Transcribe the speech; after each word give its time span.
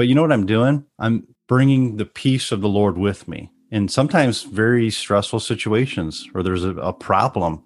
But 0.00 0.08
you 0.08 0.14
know 0.14 0.22
what 0.22 0.32
I'm 0.32 0.46
doing? 0.46 0.86
I'm 0.98 1.26
bringing 1.46 1.98
the 1.98 2.06
peace 2.06 2.52
of 2.52 2.62
the 2.62 2.70
Lord 2.70 2.96
with 2.96 3.28
me. 3.28 3.52
In 3.70 3.86
sometimes 3.86 4.44
very 4.44 4.88
stressful 4.88 5.40
situations 5.40 6.26
where 6.32 6.42
there's 6.42 6.64
a, 6.64 6.70
a 6.76 6.94
problem, 6.94 7.62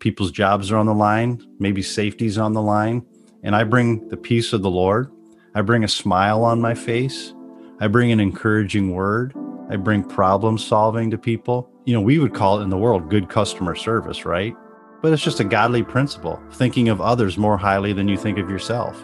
people's 0.00 0.32
jobs 0.32 0.72
are 0.72 0.76
on 0.76 0.86
the 0.86 0.92
line, 0.92 1.40
maybe 1.60 1.80
safety's 1.80 2.36
on 2.36 2.52
the 2.52 2.60
line, 2.60 3.06
and 3.44 3.54
I 3.54 3.62
bring 3.62 4.08
the 4.08 4.16
peace 4.16 4.52
of 4.52 4.62
the 4.62 4.68
Lord. 4.68 5.08
I 5.54 5.60
bring 5.60 5.84
a 5.84 5.88
smile 5.88 6.42
on 6.42 6.60
my 6.60 6.74
face. 6.74 7.32
I 7.78 7.86
bring 7.86 8.10
an 8.10 8.18
encouraging 8.18 8.92
word. 8.92 9.32
I 9.70 9.76
bring 9.76 10.02
problem 10.02 10.58
solving 10.58 11.12
to 11.12 11.16
people. 11.16 11.70
You 11.84 11.94
know, 11.94 12.00
we 12.00 12.18
would 12.18 12.34
call 12.34 12.58
it 12.58 12.64
in 12.64 12.70
the 12.70 12.76
world 12.76 13.08
good 13.08 13.28
customer 13.28 13.76
service, 13.76 14.24
right? 14.24 14.56
But 15.00 15.12
it's 15.12 15.22
just 15.22 15.38
a 15.38 15.44
godly 15.44 15.84
principle, 15.84 16.42
thinking 16.54 16.88
of 16.88 17.00
others 17.00 17.38
more 17.38 17.56
highly 17.56 17.92
than 17.92 18.08
you 18.08 18.16
think 18.16 18.38
of 18.38 18.50
yourself, 18.50 19.00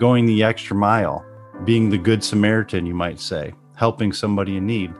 going 0.00 0.26
the 0.26 0.42
extra 0.42 0.74
mile, 0.74 1.24
being 1.64 1.90
the 1.90 1.98
good 1.98 2.22
Samaritan, 2.22 2.86
you 2.86 2.94
might 2.94 3.20
say, 3.20 3.54
helping 3.74 4.12
somebody 4.12 4.56
in 4.56 4.66
need. 4.66 4.92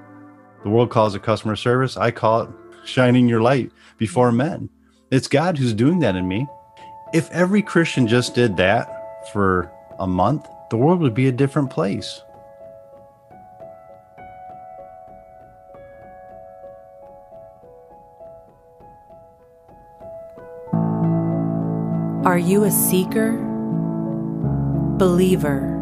The 0.62 0.70
world 0.70 0.91
calls 0.91 1.14
it 1.14 1.23
customer 1.23 1.56
service. 1.56 1.97
I 1.97 2.10
call 2.10 2.42
it 2.42 2.51
shining 2.84 3.28
your 3.28 3.41
light 3.41 3.70
before 3.98 4.33
men. 4.33 4.69
It's 5.11 5.28
God 5.28 5.59
who's 5.59 5.73
doing 5.73 6.00
that 6.00 6.16
in 6.16 6.27
me. 6.27 6.47
If 7.14 7.30
every 7.30 7.62
Christian 7.62 8.09
just 8.09 8.34
did 8.34 8.56
that 8.56 9.30
for 9.33 9.70
a 9.98 10.06
month, 10.06 10.47
the 10.70 10.77
world 10.77 11.00
would 11.00 11.14
be 11.14 11.28
a 11.28 11.33
different 11.33 11.70
place. 11.70 12.23
Are 22.25 22.38
you 22.38 22.64
a 22.64 22.70
seeker, 22.73 23.38
believer, 24.98 25.76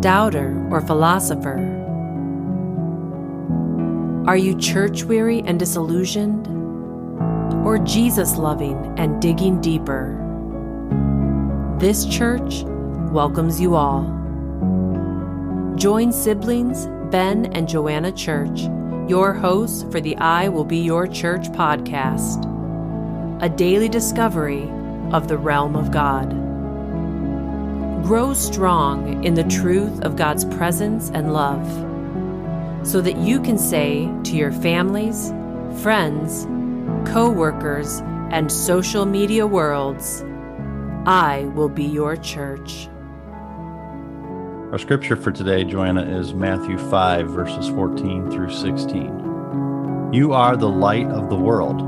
doubter, 0.00 0.66
or 0.70 0.80
philosopher? 0.80 1.58
Are 4.26 4.36
you 4.36 4.56
church 4.58 5.04
weary 5.04 5.42
and 5.46 5.58
disillusioned, 5.58 6.46
or 7.66 7.78
Jesus 7.78 8.36
loving 8.36 8.94
and 8.98 9.20
digging 9.20 9.60
deeper? 9.60 10.16
This 11.78 12.06
church 12.06 12.62
welcomes 13.12 13.60
you 13.60 13.74
all. 13.74 14.02
Join 15.76 16.12
siblings 16.12 16.86
Ben 17.10 17.46
and 17.54 17.68
Joanna 17.68 18.12
Church, 18.12 18.60
your 19.08 19.32
hosts 19.32 19.84
for 19.90 20.00
the 20.00 20.16
I 20.18 20.48
Will 20.48 20.64
Be 20.64 20.78
Your 20.78 21.06
Church 21.06 21.48
podcast 21.52 22.50
a 23.42 23.48
daily 23.48 23.88
discovery 23.88 24.70
of 25.12 25.28
the 25.28 25.38
realm 25.38 25.74
of 25.74 25.90
God. 25.90 26.39
Grow 28.02 28.34
strong 28.34 29.22
in 29.24 29.34
the 29.34 29.44
truth 29.44 30.02
of 30.02 30.16
God's 30.16 30.44
presence 30.44 31.10
and 31.10 31.32
love 31.32 31.66
so 32.86 33.00
that 33.00 33.16
you 33.18 33.40
can 33.40 33.58
say 33.58 34.10
to 34.24 34.36
your 34.36 34.50
families, 34.50 35.32
friends, 35.82 36.46
co 37.10 37.30
workers, 37.30 38.00
and 38.30 38.50
social 38.50 39.04
media 39.04 39.46
worlds, 39.46 40.24
I 41.06 41.50
will 41.54 41.68
be 41.68 41.84
your 41.84 42.16
church. 42.16 42.88
Our 44.72 44.78
scripture 44.78 45.16
for 45.16 45.30
today, 45.30 45.64
Joanna, 45.64 46.02
is 46.02 46.32
Matthew 46.32 46.78
5, 46.78 47.28
verses 47.28 47.68
14 47.68 48.30
through 48.30 48.50
16. 48.50 50.10
You 50.12 50.32
are 50.32 50.56
the 50.56 50.68
light 50.68 51.08
of 51.08 51.28
the 51.28 51.36
world. 51.36 51.82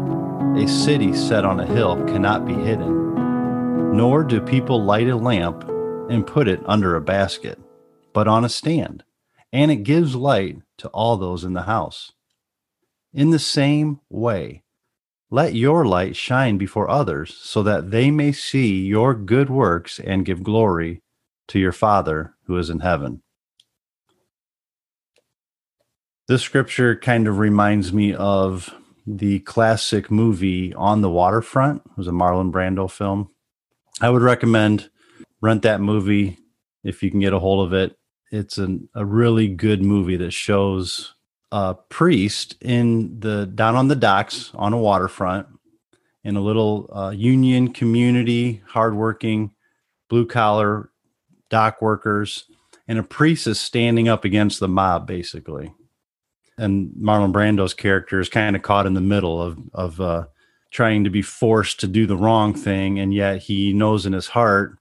A 0.59 0.69
city 0.69 1.15
set 1.15 1.45
on 1.45 1.61
a 1.61 1.67
hill 1.67 1.97
cannot 2.05 2.47
be 2.47 2.55
hidden, 2.55 3.97
nor 3.97 4.23
do 4.23 4.41
people 4.41 4.85
light 4.85 5.09
a 5.09 5.17
lamp 5.17 5.72
and 6.13 6.27
put 6.27 6.49
it 6.49 6.61
under 6.67 6.95
a 6.95 7.01
basket, 7.01 7.59
but 8.13 8.29
on 8.29 8.45
a 8.45 8.49
stand, 8.49 9.05
and 9.53 9.71
it 9.71 9.77
gives 9.77 10.15
light 10.15 10.59
to 10.79 10.89
all 10.89 11.17
those 11.17 11.45
in 11.45 11.55
the 11.55 11.63
house. 11.63 12.13
In 13.13 13.31
the 13.31 13.39
same 13.39 14.01
way, 14.11 14.63
let 15.31 15.55
your 15.55 15.87
light 15.87 16.15
shine 16.15 16.59
before 16.59 16.91
others, 16.91 17.35
so 17.35 17.63
that 17.63 17.91
they 17.91 18.11
may 18.11 18.33
see 18.33 18.85
your 18.85 19.15
good 19.15 19.49
works 19.49 19.99
and 19.99 20.27
give 20.27 20.43
glory 20.43 21.03
to 21.49 21.59
your 21.59 21.73
Father 21.73 22.35
who 22.45 22.59
is 22.59 22.69
in 22.69 22.81
heaven. 22.81 23.23
This 26.29 26.43
scripture 26.43 26.95
kind 26.97 27.27
of 27.27 27.39
reminds 27.39 27.93
me 27.93 28.15
of 28.15 28.75
the 29.07 29.41
classic 29.41 30.11
movie 30.11 30.73
On 30.75 31.01
the 31.01 31.11
Waterfront. 31.11 31.83
It 31.85 31.97
was 31.97 32.09
a 32.09 32.13
Marlon 32.13 32.53
Brando 32.53 32.91
film. 32.91 33.31
I 34.01 34.11
would 34.11 34.23
recommend 34.23 34.91
rent 35.43 35.63
that 35.63 35.81
movie 35.81 36.39
if 36.85 37.03
you 37.03 37.11
can 37.11 37.21
get 37.21 37.35
a 37.35 37.39
hold 37.39 37.67
of 37.67 37.75
it. 37.75 37.99
It's 38.31 38.57
an, 38.57 38.89
a 38.95 39.05
really 39.05 39.49
good 39.49 39.83
movie 39.83 40.17
that 40.17 40.33
shows 40.33 41.15
a 41.51 41.75
priest 41.75 42.57
in 42.63 43.21
the 43.21 43.45
down 43.47 43.77
on 43.77 43.89
the 43.89 43.97
docks 43.97 44.51
on 44.55 44.73
a 44.73 44.79
waterfront 44.79 45.47
in 46.25 46.37
a 46.37 46.41
little 46.41 46.89
uh, 46.95 47.11
union 47.11 47.75
community, 47.75 48.63
hardworking, 48.67 49.51
blue 50.09 50.25
collar 50.25 50.91
dock 51.51 51.83
workers, 51.83 52.45
and 52.89 52.99
a 52.99 53.03
priest 53.03 53.47
is 53.47 53.61
standing 53.61 54.09
up 54.09 54.25
against 54.25 54.61
the 54.61 54.69
mob 54.69 55.07
basically 55.07 55.75
and 56.59 56.93
Marlon 56.99 57.33
Brando's 57.33 57.75
character 57.75 58.21
is 58.21 58.29
kind 58.29 58.57
of 58.57 58.63
caught 58.63 58.87
in 58.87 58.95
the 58.95 59.01
middle 59.01 59.41
of 59.41 59.59
of 59.75 60.01
uh, 60.01 60.27
trying 60.71 61.05
to 61.05 61.11
be 61.11 61.23
forced 61.23 61.81
to 61.81 61.87
do 61.87 62.07
the 62.07 62.17
wrong 62.17 62.55
thing, 62.55 62.99
and 62.99 63.13
yet 63.13 63.43
he 63.43 63.73
knows 63.73 64.07
in 64.07 64.13
his 64.13 64.29
heart 64.29 64.79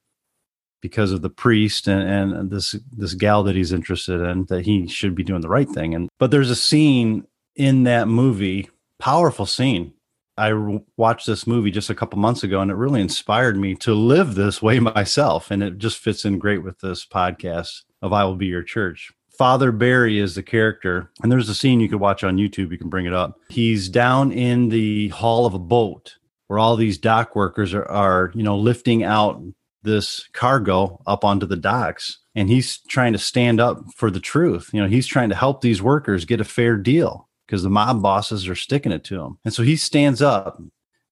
because 0.82 1.12
of 1.12 1.22
the 1.22 1.30
priest 1.30 1.88
and, 1.88 2.34
and 2.34 2.50
this 2.50 2.76
this 2.92 3.14
gal 3.14 3.44
that 3.44 3.56
he's 3.56 3.72
interested 3.72 4.22
in 4.22 4.46
that 4.46 4.66
he 4.66 4.88
should 4.88 5.16
be 5.16 5.24
doing 5.24 5.42
the 5.42 5.50
right 5.50 5.70
thing. 5.70 5.96
And 5.96 6.10
but 6.18 6.32
there's 6.32 6.50
a 6.50 6.56
scene 6.56 7.26
in 7.56 7.84
that 7.84 8.08
movie, 8.08 8.70
powerful 9.00 9.46
scene. 9.46 9.94
I 10.38 10.80
watched 10.98 11.28
this 11.28 11.46
movie 11.46 11.72
just 11.72 11.90
a 11.90 11.96
couple 11.96 12.18
months 12.18 12.44
ago, 12.44 12.62
and 12.62 12.72
it 12.72 12.76
really 12.76 13.02
inspired 13.02 13.58
me 13.58 13.76
to 13.76 13.94
live 13.94 14.36
this 14.36 14.62
way 14.62 14.80
myself. 14.80 15.52
And 15.52 15.62
it 15.62 15.78
just 15.78 16.00
fits 16.00 16.26
in 16.26 16.40
great 16.40 16.64
with 16.64 16.80
this 16.80 17.06
podcast 17.06 17.84
of 18.02 18.14
"I 18.14 18.24
Will 18.26 18.36
Be 18.36 18.48
Your 18.48 18.64
Church." 18.64 19.12
Father 19.30 19.72
Barry 19.72 20.20
is 20.20 20.36
the 20.36 20.44
character, 20.44 21.10
and 21.24 21.32
there's 21.32 21.50
a 21.50 21.56
scene 21.56 21.80
you 21.80 21.90
could 21.90 22.00
watch 22.00 22.24
on 22.24 22.38
YouTube. 22.38 22.72
You 22.72 22.78
can 22.78 22.90
bring 22.90 23.06
it 23.06 23.14
up. 23.14 23.40
He's 23.50 23.90
down 23.90 24.32
in 24.32 24.70
the 24.70 25.10
hull 25.10 25.46
of 25.46 25.54
a 25.54 25.60
boat 25.60 26.18
where 26.48 26.60
all 26.60 26.76
these 26.76 26.98
dock 26.98 27.36
workers 27.36 27.74
are, 27.74 27.90
are 27.90 28.32
you 28.36 28.44
know, 28.44 28.58
lifting 28.58 29.04
out 29.04 29.42
this 29.84 30.28
cargo 30.34 31.02
up 31.08 31.24
onto 31.24 31.46
the 31.46 31.56
docks. 31.56 32.20
And 32.36 32.50
he's 32.50 32.78
trying 32.88 33.14
to 33.14 33.20
stand 33.20 33.60
up 33.60 33.84
for 33.96 34.10
the 34.10 34.20
truth. 34.20 34.70
You 34.74 34.82
know, 34.82 34.88
he's 34.88 35.08
trying 35.08 35.30
to 35.30 35.36
help 35.36 35.62
these 35.62 35.82
workers 35.82 36.26
get 36.26 36.42
a 36.42 36.46
fair 36.46 36.78
deal 36.78 37.28
because 37.46 37.64
the 37.64 37.70
mob 37.70 38.02
bosses 38.02 38.48
are 38.48 38.56
sticking 38.56 38.92
it 38.92 39.04
to 39.06 39.22
him. 39.22 39.38
And 39.44 39.54
so 39.54 39.64
he 39.64 39.76
stands 39.76 40.22
up 40.22 40.62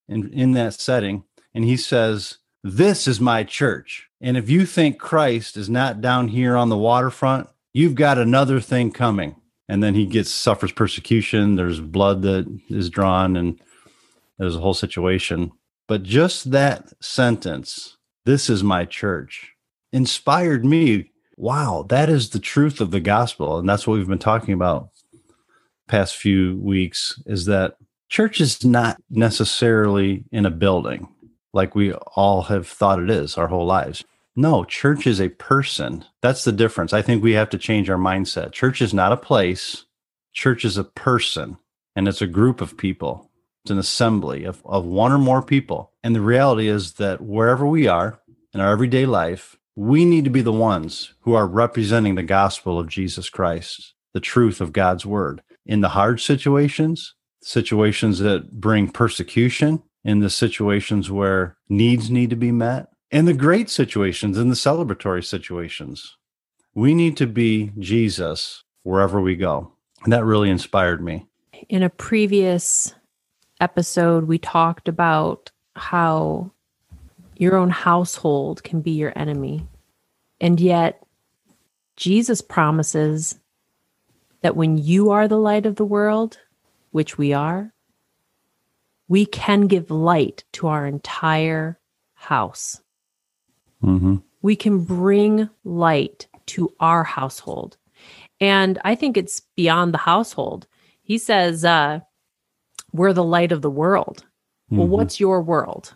in, 0.07 0.31
in 0.31 0.53
that 0.53 0.74
setting 0.74 1.24
and 1.53 1.66
he 1.66 1.75
says, 1.75 2.38
This 2.63 3.07
is 3.07 3.19
my 3.19 3.44
church. 3.44 4.09
And 4.22 4.38
if 4.38 4.50
you 4.50 4.66
think 4.66 5.00
Christ 5.00 5.57
is 5.57 5.69
not 5.69 6.01
down 6.01 6.30
here 6.30 6.56
on 6.56 6.69
the 6.69 6.78
waterfront, 6.78 7.47
you've 7.74 7.96
got 7.96 8.18
another 8.18 8.59
thing 8.59 8.91
coming. 8.91 9.36
And 9.68 9.84
then 9.84 9.94
he 9.94 10.06
gets 10.06 10.31
suffers 10.31 10.72
persecution. 10.72 11.56
There's 11.56 11.80
blood 11.80 12.24
that 12.24 12.47
is 12.69 12.90
drawn, 12.90 13.36
and 13.36 13.62
there's 14.40 14.56
a 14.56 14.59
whole 14.59 14.74
situation. 14.74 15.51
But 15.88 16.03
just 16.03 16.51
that 16.51 16.91
sentence, 17.03 17.97
this 18.25 18.50
is 18.50 18.63
my 18.63 18.85
church, 18.85 19.53
inspired 19.91 20.66
me. 20.66 21.12
Wow, 21.38 21.85
that 21.90 22.09
is 22.09 22.30
the 22.30 22.40
truth 22.40 22.81
of 22.81 22.91
the 22.91 23.00
gospel. 23.00 23.57
And 23.57 23.68
that's 23.68 23.88
what 23.88 23.97
we've 23.97 24.07
been 24.07 24.19
talking 24.19 24.53
about 24.53 24.90
past 25.88 26.16
few 26.16 26.57
weeks 26.62 27.22
is 27.25 27.46
that 27.46 27.75
church 28.09 28.40
is 28.40 28.63
not 28.63 29.02
necessarily 29.09 30.24
in 30.31 30.46
a 30.46 30.52
building 30.52 31.07
like 31.53 31.75
we 31.75 31.94
all 31.94 32.44
have 32.44 32.68
thought 32.68 33.02
it 33.02 33.09
is 33.09 33.38
our 33.38 33.47
whole 33.47 33.66
lives. 33.66 34.03
No, 34.36 34.63
church 34.63 35.07
is 35.07 35.19
a 35.19 35.30
person. 35.30 36.06
That's 36.22 36.44
the 36.44 36.51
difference. 36.51 36.94
I 36.94 37.01
think 37.01 37.24
we 37.24 37.33
have 37.33 37.50
to 37.50 37.57
change 37.57 37.89
our 37.89 37.98
mindset. 37.98 38.51
Church 38.51 38.81
is 38.81 38.94
not 38.94 39.12
a 39.12 39.18
place, 39.18 39.86
church 40.33 40.63
is 40.63 40.77
a 40.77 40.83
person, 40.83 41.57
and 41.95 42.07
it's 42.07 42.22
a 42.22 42.27
group 42.27 42.62
of 42.62 42.77
people. 42.77 43.29
It's 43.69 43.71
an 43.71 43.77
assembly 43.77 44.45
of, 44.45 44.63
of 44.66 44.83
one 44.83 45.12
or 45.12 45.19
more 45.19 45.44
people. 45.44 45.92
And 46.04 46.16
the 46.16 46.21
reality 46.21 46.68
is 46.68 46.94
that 46.94 47.21
wherever 47.21 47.68
we 47.68 47.86
are 47.86 48.19
in 48.51 48.62
our 48.62 48.71
everyday 48.71 49.06
life, 49.06 49.60
we 49.75 50.06
need 50.06 50.24
to 50.24 50.31
be 50.31 50.42
the 50.42 50.51
ones 50.51 51.13
who 51.19 51.36
are 51.36 51.45
representing 51.45 52.16
the 52.16 52.24
gospel 52.24 52.80
of 52.80 52.88
Jesus 52.88 53.30
Christ, 53.30 53.94
the 54.12 54.19
truth 54.19 54.60
of 54.60 54.74
God's 54.74 55.06
word. 55.06 55.44
In 55.68 55.81
the 55.81 55.89
hard 55.89 56.19
situations, 56.19 57.13
situations 57.44 58.18
that 58.18 58.60
bring 58.60 58.89
persecution, 58.89 59.83
in 60.04 60.18
the 60.18 60.31
situations 60.31 61.12
where 61.12 61.56
needs 61.69 62.10
need 62.10 62.31
to 62.31 62.36
be 62.36 62.51
met, 62.51 62.88
in 63.12 63.25
the 63.25 63.36
great 63.36 63.69
situations, 63.69 64.36
in 64.39 64.50
the 64.50 64.56
celebratory 64.56 65.24
situations. 65.24 66.18
We 66.74 66.95
need 66.95 67.15
to 67.18 67.27
be 67.27 67.72
Jesus 67.77 68.63
wherever 68.81 69.22
we 69.22 69.36
go. 69.36 69.74
And 70.06 70.12
that 70.12 70.25
really 70.25 70.50
inspired 70.50 71.04
me. 71.04 71.27
In 71.68 71.83
a 71.83 71.89
previous 71.92 72.95
episode, 73.60 74.26
we 74.26 74.38
talked 74.38 74.88
about 74.88 75.52
how 75.76 76.52
your 77.38 77.56
own 77.56 77.70
household 77.70 78.64
can 78.64 78.82
be 78.82 78.92
your 78.92 79.14
enemy. 79.16 79.66
And 80.42 80.60
yet, 80.60 81.04
Jesus 81.96 82.42
promises 82.42 83.40
that 84.42 84.56
when 84.56 84.78
you 84.78 85.12
are 85.12 85.28
the 85.28 85.38
light 85.38 85.66
of 85.66 85.76
the 85.76 85.86
world, 85.86 86.40
which 86.92 87.18
we 87.18 87.34
are, 87.34 87.74
we 89.08 89.26
can 89.26 89.68
give 89.68 89.92
light 89.92 90.44
to 90.54 90.68
our 90.68 90.86
entire 90.86 91.80
house. 92.14 92.82
Mm-hmm. 93.84 94.18
We 94.42 94.56
can 94.56 94.84
bring 94.84 95.50
light 95.64 96.28
to 96.48 96.74
our 96.80 97.04
household. 97.04 97.78
And 98.40 98.80
I 98.86 98.96
think 98.96 99.18
it's 99.18 99.42
beyond 99.56 99.94
the 99.94 100.00
household. 100.00 100.68
He 101.02 101.18
says, 101.18 101.66
uh, 101.66 102.00
we're 102.94 103.13
the 103.13 103.24
light 103.24 103.51
of 103.51 103.62
the 103.62 103.69
world. 103.69 104.25
Well, 104.69 104.88
Mhm. 104.88 104.89
what's 104.91 105.19
your 105.19 105.41
world? 105.41 105.94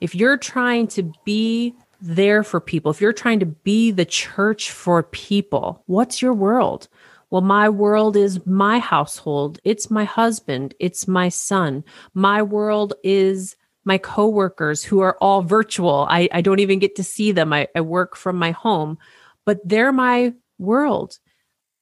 If 0.00 0.14
you're 0.14 0.36
trying 0.36 0.88
to 0.88 1.12
be 1.24 1.74
there 2.00 2.42
for 2.42 2.60
people, 2.60 2.90
if 2.90 3.00
you're 3.00 3.12
trying 3.12 3.38
to 3.40 3.46
be 3.46 3.92
the 3.92 4.04
church 4.04 4.70
for 4.70 5.02
people, 5.04 5.82
what's 5.86 6.20
your 6.20 6.34
world? 6.34 6.88
Well, 7.30 7.40
my 7.42 7.68
world 7.68 8.16
is 8.16 8.44
my 8.44 8.78
household. 8.78 9.58
It's 9.64 9.90
my 9.90 10.04
husband. 10.04 10.74
It's 10.80 11.06
my 11.08 11.28
son. 11.28 11.84
My 12.14 12.42
world 12.42 12.94
is 13.04 13.56
my 13.84 13.96
coworkers 13.98 14.84
who 14.84 15.00
are 15.00 15.16
all 15.20 15.42
virtual. 15.42 16.06
I, 16.08 16.28
I 16.32 16.40
don't 16.40 16.60
even 16.60 16.78
get 16.78 16.96
to 16.96 17.04
see 17.04 17.32
them. 17.32 17.52
I, 17.52 17.68
I 17.74 17.80
work 17.80 18.16
from 18.16 18.36
my 18.36 18.50
home, 18.50 18.98
but 19.46 19.60
they're 19.64 19.92
my 19.92 20.34
world. 20.58 21.18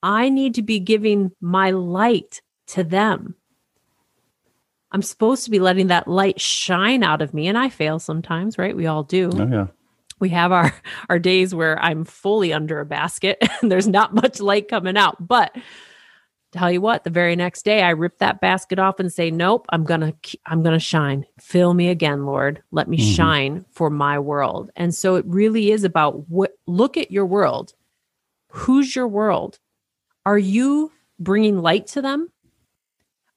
I 0.02 0.28
need 0.28 0.54
to 0.54 0.62
be 0.62 0.78
giving 0.78 1.32
my 1.40 1.72
light 1.72 2.42
to 2.68 2.84
them. 2.84 3.34
I'm 4.92 5.02
supposed 5.02 5.44
to 5.44 5.50
be 5.50 5.60
letting 5.60 5.86
that 5.88 6.08
light 6.08 6.40
shine 6.40 7.02
out 7.02 7.22
of 7.22 7.32
me. 7.32 7.46
And 7.48 7.56
I 7.56 7.68
fail 7.68 7.98
sometimes, 7.98 8.58
right? 8.58 8.76
We 8.76 8.86
all 8.86 9.02
do 9.04 9.30
Oh 9.32 9.46
yeah. 9.46 9.66
we 10.18 10.28
have 10.30 10.52
our 10.52 10.74
our 11.08 11.18
days 11.18 11.54
where 11.54 11.82
i'm 11.82 12.04
fully 12.04 12.52
under 12.52 12.80
a 12.80 12.84
basket 12.86 13.38
and 13.62 13.70
there's 13.72 13.88
not 13.88 14.14
much 14.14 14.40
light 14.40 14.68
coming 14.68 14.96
out 14.96 15.16
but 15.26 15.54
tell 16.52 16.70
you 16.70 16.80
what 16.80 17.04
the 17.04 17.10
very 17.10 17.36
next 17.36 17.64
day 17.64 17.82
i 17.82 17.90
rip 17.90 18.18
that 18.18 18.40
basket 18.40 18.78
off 18.78 18.98
and 19.00 19.12
say 19.12 19.30
nope 19.30 19.64
i'm 19.70 19.84
gonna 19.84 20.12
i'm 20.46 20.62
gonna 20.62 20.78
shine 20.80 21.24
fill 21.40 21.72
me 21.74 21.88
again 21.88 22.26
lord 22.26 22.60
let 22.72 22.88
me 22.88 22.98
Mhm. 22.98 23.14
shine 23.16 23.64
for 23.70 23.88
my 23.88 24.18
world 24.18 24.70
and 24.76 24.94
so 24.94 25.14
it 25.14 25.24
really 25.26 25.70
is 25.70 25.84
about 25.84 26.28
what 26.28 26.52
look 26.66 26.96
at 26.96 27.10
your 27.12 27.24
world 27.26 27.72
who's 28.48 28.94
your 28.96 29.06
world 29.08 29.58
are 30.26 30.38
you 30.38 30.90
bringing 31.18 31.62
light 31.62 31.86
to 31.86 32.02
them 32.02 32.28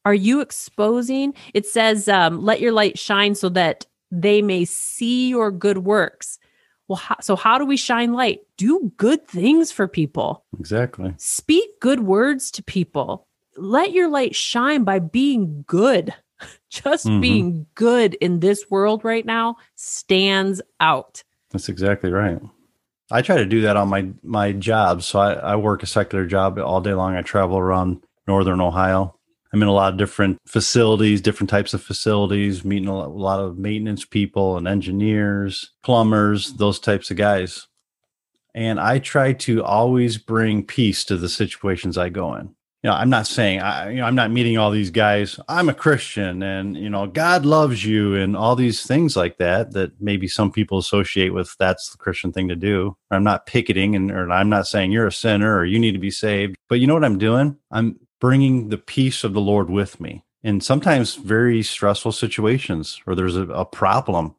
are 0.05 0.13
you 0.13 0.41
exposing 0.41 1.33
it 1.53 1.65
says 1.65 2.07
um, 2.09 2.43
let 2.43 2.59
your 2.61 2.71
light 2.71 2.97
shine 2.99 3.35
so 3.35 3.49
that 3.49 3.85
they 4.11 4.41
may 4.41 4.65
see 4.65 5.29
your 5.29 5.51
good 5.51 5.79
works 5.79 6.39
well 6.87 6.97
how, 6.97 7.15
so 7.21 7.35
how 7.35 7.57
do 7.57 7.65
we 7.65 7.77
shine 7.77 8.13
light 8.13 8.39
do 8.57 8.91
good 8.97 9.27
things 9.27 9.71
for 9.71 9.87
people 9.87 10.43
Exactly. 10.59 11.13
speak 11.17 11.79
good 11.79 12.01
words 12.01 12.51
to 12.51 12.63
people 12.63 13.27
let 13.57 13.91
your 13.91 14.09
light 14.09 14.35
shine 14.35 14.83
by 14.83 14.99
being 14.99 15.63
good 15.67 16.13
just 16.69 17.05
Mhm. 17.05 17.21
being 17.21 17.65
good 17.75 18.15
in 18.15 18.39
this 18.41 18.65
world 18.69 19.03
right 19.05 19.25
now 19.25 19.55
stands 19.75 20.61
out 20.79 21.23
That's 21.51 21.69
exactly 21.69 22.11
right. 22.11 22.39
I 23.11 23.21
try 23.21 23.37
to 23.37 23.45
do 23.45 23.61
that 23.61 23.77
on 23.77 23.89
my 23.89 24.07
my 24.23 24.53
job. 24.53 25.03
So 25.03 25.19
I, 25.19 25.33
I 25.33 25.55
work 25.55 25.83
a 25.83 25.85
secular 25.85 26.25
job 26.25 26.57
all 26.57 26.81
day 26.81 26.93
long. 26.95 27.15
I 27.15 27.21
travel 27.21 27.59
around 27.59 28.01
northern 28.27 28.59
Ohio. 28.59 29.15
I'm 29.53 29.61
in 29.61 29.67
a 29.67 29.73
lot 29.73 29.93
of 29.93 29.99
different 29.99 30.39
facilities, 30.47 31.21
different 31.21 31.51
types 31.51 31.75
of 31.75 31.83
facilities, 31.83 32.65
meeting 32.65 32.87
a 32.87 33.07
lot 33.07 33.39
of 33.39 33.57
maintenance 33.57 34.03
people 34.03 34.57
and 34.57 34.67
engineers, 34.67 35.71
plumbers, 35.83 36.53
those 36.53 36.79
types 36.79 37.11
of 37.11 37.17
guys. 37.17 37.67
And 38.55 38.79
I 38.79 38.97
try 38.97 39.33
to 39.33 39.63
always 39.63 40.17
bring 40.17 40.65
peace 40.65 41.05
to 41.05 41.17
the 41.17 41.29
situations 41.29 41.99
I 41.99 42.09
go 42.09 42.33
in. 42.35 42.55
You 42.81 42.89
know, 42.89 42.95
I'm 42.95 43.09
not 43.09 43.27
saying 43.27 43.61
I, 43.61 43.91
you 43.91 43.97
know, 43.97 44.05
I'm 44.05 44.15
not 44.15 44.31
meeting 44.31 44.57
all 44.57 44.71
these 44.71 44.89
guys. 44.89 45.39
I'm 45.47 45.69
a 45.69 45.73
Christian, 45.73 46.43
and 46.43 46.75
you 46.75 46.89
know, 46.89 47.07
God 47.07 47.45
loves 47.45 47.85
you, 47.85 48.15
and 48.15 48.35
all 48.35 48.57
these 48.57 48.85
things 48.85 49.15
like 49.15 49.37
that. 49.37 49.71
That 49.71 49.93
maybe 50.01 50.27
some 50.27 50.51
people 50.51 50.79
associate 50.79 51.33
with 51.33 51.55
that's 51.57 51.91
the 51.91 51.97
Christian 51.97 52.33
thing 52.33 52.49
to 52.49 52.57
do. 52.57 52.97
I'm 53.09 53.23
not 53.23 53.45
picketing, 53.45 53.95
and 53.95 54.11
or 54.11 54.29
I'm 54.29 54.49
not 54.49 54.67
saying 54.67 54.91
you're 54.91 55.07
a 55.07 55.13
sinner 55.13 55.55
or 55.57 55.63
you 55.63 55.79
need 55.79 55.93
to 55.93 55.99
be 55.99 56.11
saved. 56.11 56.57
But 56.67 56.81
you 56.81 56.87
know 56.87 56.93
what 56.93 57.05
I'm 57.05 57.17
doing? 57.17 57.55
I'm 57.71 57.97
bringing 58.23 58.69
the 58.69 58.77
peace 58.77 59.25
of 59.25 59.33
the 59.33 59.41
Lord 59.41 59.69
with 59.69 59.99
me 59.99 60.23
in 60.43 60.61
sometimes 60.61 61.15
very 61.15 61.61
stressful 61.61 62.13
situations 62.13 63.01
where 63.03 63.17
there's 63.17 63.35
a, 63.35 63.41
a 63.49 63.65
problem. 63.65 64.33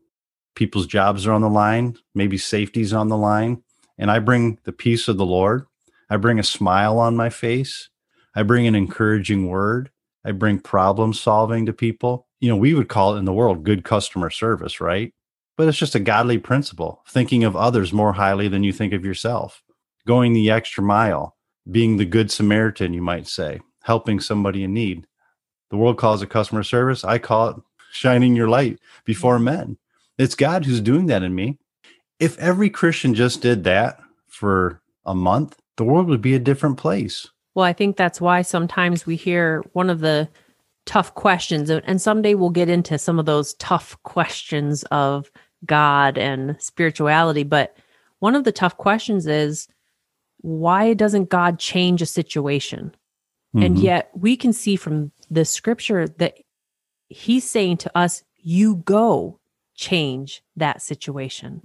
People's 0.55 0.87
jobs 0.87 1.27
are 1.27 1.35
on 1.35 1.43
the 1.43 1.51
line, 1.51 1.99
maybe 2.15 2.39
safety's 2.39 2.95
on 2.95 3.09
the 3.09 3.17
line, 3.19 3.63
and 3.99 4.11
I 4.11 4.21
bring 4.21 4.59
the 4.65 4.73
peace 4.73 5.07
of 5.07 5.19
the 5.19 5.27
Lord. 5.27 5.67
I 6.09 6.17
bring 6.17 6.39
a 6.39 6.43
smile 6.43 6.99
on 6.99 7.15
my 7.15 7.29
face. 7.29 7.91
I 8.35 8.43
bring 8.43 8.67
an 8.67 8.75
encouraging 8.75 9.49
word. 9.49 9.91
I 10.25 10.33
bring 10.33 10.61
problem 10.61 11.13
solving 11.13 11.67
to 11.67 11.75
people. 11.75 12.27
You 12.41 12.49
know, 12.49 12.57
we 12.57 12.73
would 12.73 12.89
call 12.89 13.15
it 13.15 13.19
in 13.19 13.27
the 13.27 13.35
world 13.35 13.65
good 13.65 13.85
customer 13.85 14.31
service, 14.31 14.81
right? 14.81 15.13
But 15.59 15.69
it's 15.69 15.77
just 15.77 15.95
a 15.95 16.01
godly 16.01 16.39
principle, 16.39 17.03
thinking 17.07 17.45
of 17.45 17.55
others 17.55 17.93
more 17.93 18.15
highly 18.15 18.49
than 18.49 18.65
you 18.65 18.73
think 18.73 18.95
of 18.95 19.05
yourself, 19.05 19.63
going 20.07 20.33
the 20.33 20.51
extra 20.51 20.83
mile, 20.83 21.37
being 21.71 21.99
the 21.99 22.07
good 22.07 22.31
Samaritan, 22.31 22.95
you 22.95 23.03
might 23.03 23.27
say, 23.27 23.61
helping 23.85 24.19
somebody 24.19 24.65
in 24.65 24.73
need. 24.73 25.07
The 25.71 25.77
world 25.77 25.99
calls 25.99 26.23
it 26.23 26.31
customer 26.31 26.63
service. 26.63 27.05
I 27.05 27.19
call 27.19 27.49
it 27.51 27.57
shining 27.93 28.35
your 28.35 28.49
light 28.49 28.79
before 29.05 29.37
mm-hmm. 29.37 29.45
men. 29.45 29.79
It's 30.19 30.35
God 30.35 30.65
who's 30.65 30.81
doing 30.81 31.07
that 31.07 31.23
in 31.23 31.35
me. 31.35 31.59
If 32.19 32.39
every 32.39 32.71
Christian 32.71 33.15
just 33.15 33.43
did 33.43 33.65
that 33.65 34.01
for 34.27 34.81
a 35.05 35.15
month, 35.15 35.57
the 35.77 35.85
world 35.85 36.09
would 36.09 36.23
be 36.23 36.35
a 36.35 36.39
different 36.39 36.79
place. 36.79 37.29
Well, 37.55 37.65
I 37.65 37.73
think 37.73 37.97
that's 37.97 38.21
why 38.21 38.43
sometimes 38.43 39.07
we 39.07 39.17
hear 39.17 39.63
one 39.73 39.91
of 39.91 40.01
the 40.01 40.29
tough 40.87 41.15
questions, 41.15 41.69
and 41.71 41.83
and 41.85 42.01
someday 42.01 42.35
we'll 42.35 42.51
get 42.51 42.69
into 42.69 42.99
some 42.99 43.19
of 43.19 43.27
those 43.27 43.55
tough 43.55 44.01
questions 44.03 44.83
of 44.85 45.31
God 45.67 46.17
and 46.17 46.61
spirituality. 46.61 47.43
But 47.43 47.77
one 48.21 48.35
of 48.35 48.45
the 48.45 48.53
tough 48.53 48.77
questions 48.77 49.27
is 49.27 49.69
why 50.39 50.95
doesn't 50.95 51.29
God 51.29 51.59
change 51.59 52.01
a 52.01 52.07
situation? 52.07 52.95
And 53.55 53.77
Mhm. 53.77 53.83
yet 53.83 54.11
we 54.15 54.37
can 54.37 54.53
see 54.53 54.77
from 54.77 55.13
the 55.31 55.45
scripture 55.45 56.09
that 56.09 56.39
he's 57.09 57.45
saying 57.49 57.77
to 57.79 57.97
us, 57.97 58.23
you 58.37 58.77
go 58.77 59.39
change 59.75 60.43
that 60.57 60.83
situation. 60.83 61.63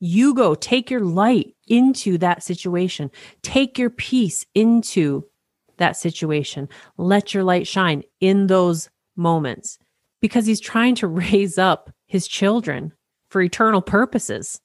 You 0.00 0.34
go 0.34 0.54
take 0.54 0.90
your 0.90 1.00
light 1.00 1.54
into 1.66 2.18
that 2.18 2.42
situation. 2.42 3.10
Take 3.42 3.78
your 3.78 3.90
peace 3.90 4.44
into 4.54 5.24
that 5.78 5.96
situation. 5.96 6.68
Let 6.96 7.32
your 7.34 7.44
light 7.44 7.66
shine 7.66 8.02
in 8.20 8.46
those 8.46 8.88
moments 9.16 9.78
because 10.20 10.46
he's 10.46 10.60
trying 10.60 10.94
to 10.96 11.06
raise 11.46 11.58
up 11.58 11.90
his 12.06 12.28
children 12.28 12.92
for 13.28 13.40
eternal 13.40 13.80
purposes. 13.82 14.60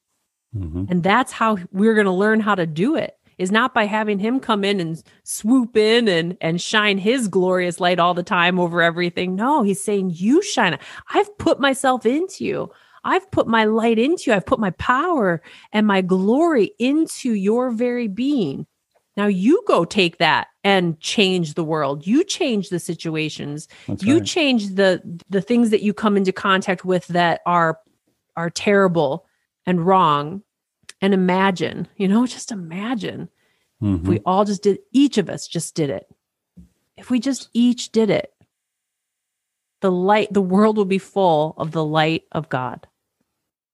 Mhm. 0.55 0.89
And 0.89 1.03
that's 1.03 1.31
how 1.33 1.57
we're 1.71 1.95
going 1.95 2.05
to 2.05 2.11
learn 2.11 2.39
how 2.41 2.55
to 2.55 2.65
do 2.65 2.95
it 2.95 3.17
is 3.37 3.51
not 3.51 3.73
by 3.73 3.85
having 3.85 4.19
him 4.19 4.39
come 4.39 4.63
in 4.63 4.79
and 4.79 5.01
swoop 5.23 5.75
in 5.75 6.07
and 6.07 6.37
and 6.41 6.61
shine 6.61 6.97
his 6.97 7.27
glorious 7.27 7.79
light 7.79 7.99
all 7.99 8.13
the 8.13 8.23
time 8.23 8.59
over 8.59 8.81
everything. 8.81 9.35
No, 9.35 9.63
he's 9.63 9.83
saying 9.83 10.11
you 10.15 10.41
shine. 10.41 10.77
I've 11.09 11.37
put 11.37 11.59
myself 11.59 12.05
into 12.05 12.45
you. 12.45 12.71
I've 13.03 13.29
put 13.31 13.47
my 13.47 13.65
light 13.65 13.99
into 13.99 14.23
you. 14.27 14.33
I've 14.33 14.45
put 14.45 14.59
my 14.59 14.71
power 14.71 15.41
and 15.71 15.85
my 15.85 16.01
glory 16.01 16.71
into 16.79 17.33
your 17.33 17.69
very 17.71 18.07
being. 18.07 18.65
Now 19.15 19.27
you 19.27 19.63
go 19.67 19.85
take 19.85 20.17
that 20.17 20.47
and 20.63 20.99
change 20.99 21.53
the 21.53 21.63
world. 21.63 22.05
You 22.05 22.23
change 22.23 22.69
the 22.69 22.79
situations 22.79 23.67
That's 23.87 24.03
you 24.03 24.15
right. 24.15 24.25
change 24.25 24.75
the 24.75 25.01
the 25.29 25.41
things 25.41 25.69
that 25.69 25.83
you 25.83 25.93
come 25.93 26.17
into 26.17 26.31
contact 26.31 26.83
with 26.83 27.07
that 27.07 27.41
are 27.45 27.79
are 28.35 28.49
terrible 28.49 29.25
and 29.65 29.85
wrong 29.85 30.41
and 31.01 31.13
imagine 31.13 31.87
you 31.97 32.07
know 32.07 32.25
just 32.37 32.51
imagine 32.51 33.29
if 33.81 33.87
Mhm. 34.01 34.07
we 34.07 34.19
all 34.25 34.45
just 34.45 34.63
did 34.63 34.79
each 34.93 35.17
of 35.17 35.29
us 35.29 35.47
just 35.47 35.75
did 35.75 35.89
it 35.89 36.07
if 36.97 37.09
we 37.09 37.19
just 37.19 37.49
each 37.53 37.91
did 37.91 38.09
it 38.09 38.31
the 39.81 39.91
light 39.91 40.31
the 40.33 40.41
world 40.41 40.77
will 40.77 40.85
be 40.85 40.97
full 40.97 41.53
of 41.57 41.71
the 41.71 41.83
light 41.83 42.23
of 42.31 42.49
god 42.49 42.87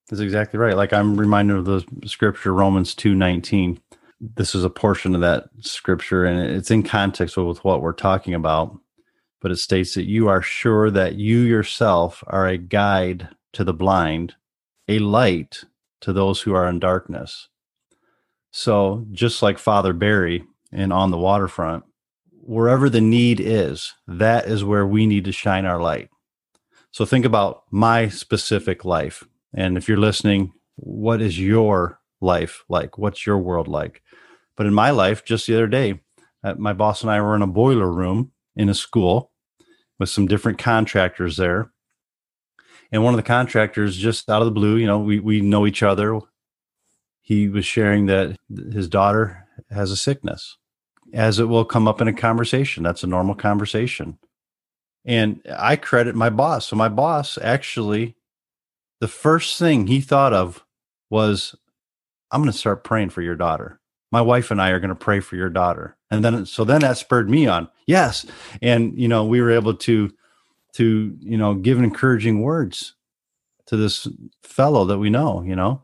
That's 0.10 0.22
exactly 0.22 0.60
right. 0.60 0.76
Like 0.76 0.92
I'm 0.92 1.16
reminded 1.16 1.58
of 1.58 1.66
the 1.66 1.86
scripture 2.08 2.54
Romans 2.54 2.94
two 2.96 3.16
nineteen. 3.16 3.80
This 4.20 4.54
is 4.54 4.64
a 4.66 4.70
portion 4.70 5.16
of 5.16 5.22
that 5.22 5.46
scripture, 5.62 6.26
and 6.26 6.40
it's 6.52 6.70
in 6.70 6.84
context 6.84 7.38
with 7.38 7.64
what 7.64 7.82
we're 7.82 7.94
talking 7.94 8.34
about. 8.34 8.78
But 9.42 9.52
it 9.52 9.58
states 9.58 9.96
that 9.96 10.04
you 10.06 10.28
are 10.28 10.42
sure 10.42 10.92
that 10.92 11.16
you 11.16 11.40
yourself 11.40 12.24
are 12.28 12.46
a 12.48 12.58
guide 12.58 13.30
to 13.54 13.64
the 13.64 13.74
blind, 13.74 14.36
a 14.90 15.00
light 15.00 15.64
to 16.02 16.14
those 16.14 16.42
who 16.42 16.54
are 16.54 16.68
in 16.68 16.80
darkness. 16.80 17.48
So, 18.52 19.06
just 19.12 19.42
like 19.42 19.58
Father 19.58 19.94
Barry 19.94 20.44
and 20.72 20.92
on 20.92 21.12
the 21.12 21.18
waterfront, 21.18 21.84
wherever 22.32 22.90
the 22.90 23.02
need 23.02 23.40
is, 23.40 23.94
that 24.08 24.46
is 24.46 24.64
where 24.64 24.86
we 24.86 25.06
need 25.06 25.26
to 25.26 25.32
shine 25.32 25.66
our 25.66 25.82
light. 25.82 26.10
So, 26.92 27.06
think 27.06 27.26
about 27.26 27.64
my 27.72 28.10
specific 28.10 28.84
life. 28.84 29.24
And 29.54 29.78
if 29.78 29.88
you're 29.88 29.98
listening, 29.98 30.54
what 30.76 31.22
is 31.22 31.40
your 31.40 32.00
life 32.20 32.64
like? 32.68 32.98
What's 32.98 33.26
your 33.26 33.38
world 33.38 33.68
like? 33.68 34.02
But 34.58 34.66
in 34.66 34.74
my 34.74 34.92
life, 34.92 35.24
just 35.24 35.48
the 35.48 35.56
other 35.56 35.68
day, 35.68 36.02
uh, 36.44 36.56
my 36.58 36.74
boss 36.74 37.02
and 37.02 37.12
I 37.12 37.22
were 37.22 37.36
in 37.36 37.42
a 37.42 37.48
boiler 37.48 37.92
room 37.92 38.32
in 38.56 38.70
a 38.70 38.74
school 38.74 39.32
with 40.00 40.10
some 40.10 40.28
different 40.28 40.58
contractors 40.58 41.38
there. 41.38 41.72
And 42.92 43.04
one 43.04 43.14
of 43.14 43.18
the 43.18 43.24
contractors, 43.24 43.96
just 43.96 44.30
out 44.30 44.42
of 44.42 44.46
the 44.46 44.52
blue, 44.52 44.76
you 44.76 44.86
know, 44.86 45.00
we, 45.00 45.20
we 45.20 45.42
know 45.42 45.66
each 45.66 45.82
other. 45.82 46.20
He 47.22 47.48
was 47.48 47.66
sharing 47.66 48.08
that 48.08 48.38
his 48.74 48.90
daughter 48.90 49.48
has 49.70 49.92
a 49.92 49.96
sickness, 49.96 50.58
as 51.14 51.40
it 51.40 51.46
will 51.46 51.64
come 51.64 51.88
up 51.88 52.02
in 52.02 52.08
a 52.08 52.14
conversation. 52.14 52.84
That's 52.84 53.04
a 53.04 53.08
normal 53.08 53.36
conversation. 53.36 54.18
And 55.06 55.42
I 55.58 55.78
credit 55.78 56.16
my 56.16 56.30
boss. 56.30 56.68
So 56.68 56.76
my 56.76 56.90
boss 56.90 57.38
actually, 57.42 58.16
the 59.00 59.08
first 59.08 59.58
thing 59.58 59.88
he 59.88 60.02
thought 60.02 60.34
of 60.34 60.66
was, 61.10 61.56
I'm 62.30 62.42
going 62.42 62.52
to 62.52 62.58
start 62.58 62.84
praying 62.84 63.10
for 63.10 63.22
your 63.22 63.36
daughter. 63.36 63.80
My 64.12 64.22
wife 64.22 64.52
and 64.52 64.62
I 64.62 64.72
are 64.72 64.80
going 64.80 64.90
to 64.90 64.96
pray 64.96 65.22
for 65.22 65.38
your 65.38 65.50
daughter. 65.50 65.98
And 66.10 66.24
then, 66.24 66.46
so 66.46 66.66
then 66.66 66.82
that 66.82 66.98
spurred 66.98 67.30
me 67.30 67.48
on. 67.48 67.70
Yes. 67.88 68.26
And, 68.62 68.98
you 69.00 69.08
know, 69.08 69.24
we 69.24 69.42
were 69.42 69.52
able 69.52 69.74
to, 69.76 70.12
to, 70.74 71.18
you 71.20 71.38
know, 71.38 71.54
give 71.54 71.80
encouraging 71.80 72.42
words 72.42 72.96
to 73.68 73.78
this 73.78 74.08
fellow 74.44 74.86
that 74.86 75.00
we 75.00 75.10
know, 75.10 75.42
you 75.44 75.56
know, 75.56 75.82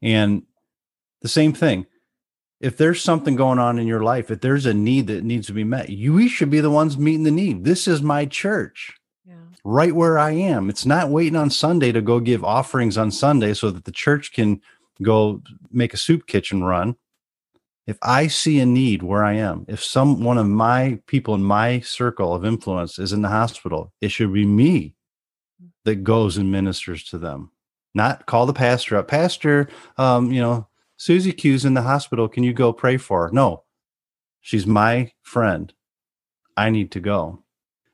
and 0.00 0.42
the 1.20 1.28
same 1.28 1.52
thing 1.52 1.86
if 2.62 2.76
there's 2.76 3.02
something 3.02 3.34
going 3.34 3.58
on 3.58 3.78
in 3.78 3.88
your 3.88 4.04
life, 4.04 4.30
if 4.30 4.40
there's 4.40 4.66
a 4.66 4.72
need 4.72 5.08
that 5.08 5.24
needs 5.24 5.48
to 5.48 5.52
be 5.52 5.64
met, 5.64 5.90
you 5.90 6.14
we 6.14 6.28
should 6.28 6.48
be 6.48 6.60
the 6.60 6.70
ones 6.70 6.96
meeting 6.96 7.24
the 7.24 7.30
need. 7.30 7.64
This 7.64 7.88
is 7.88 8.00
my 8.00 8.24
church. 8.24 8.94
Yeah. 9.26 9.34
Right 9.64 9.94
where 9.94 10.16
I 10.16 10.30
am. 10.30 10.70
It's 10.70 10.86
not 10.86 11.10
waiting 11.10 11.34
on 11.34 11.50
Sunday 11.50 11.90
to 11.90 12.00
go 12.00 12.20
give 12.20 12.44
offerings 12.44 12.96
on 12.96 13.10
Sunday 13.10 13.52
so 13.52 13.70
that 13.70 13.84
the 13.84 13.90
church 13.90 14.32
can 14.32 14.60
go 15.02 15.42
make 15.72 15.92
a 15.92 15.96
soup 15.96 16.28
kitchen 16.28 16.62
run. 16.62 16.94
If 17.86 17.98
I 18.02 18.28
see 18.28 18.60
a 18.60 18.66
need 18.66 19.02
where 19.02 19.24
I 19.24 19.34
am, 19.34 19.64
if 19.68 19.82
some 19.82 20.22
one 20.22 20.38
of 20.38 20.46
my 20.46 21.00
people 21.06 21.34
in 21.34 21.42
my 21.42 21.80
circle 21.80 22.34
of 22.34 22.44
influence 22.44 22.98
is 22.98 23.12
in 23.12 23.22
the 23.22 23.28
hospital, 23.28 23.92
it 24.00 24.10
should 24.10 24.32
be 24.32 24.46
me 24.46 24.94
that 25.84 26.04
goes 26.04 26.36
and 26.36 26.52
ministers 26.52 27.04
to 27.04 27.18
them. 27.18 27.50
Not 27.94 28.26
call 28.26 28.46
the 28.46 28.52
pastor 28.52 28.96
up. 28.96 29.08
Pastor, 29.08 29.68
um, 29.98 30.32
you 30.32 30.40
know, 30.40 30.68
Susie 30.96 31.32
Q's 31.32 31.64
in 31.64 31.74
the 31.74 31.82
hospital. 31.82 32.28
Can 32.28 32.44
you 32.44 32.52
go 32.52 32.72
pray 32.72 32.96
for 32.96 33.26
her? 33.26 33.32
No, 33.32 33.64
she's 34.40 34.66
my 34.66 35.12
friend. 35.22 35.72
I 36.56 36.70
need 36.70 36.92
to 36.92 37.00
go. 37.00 37.42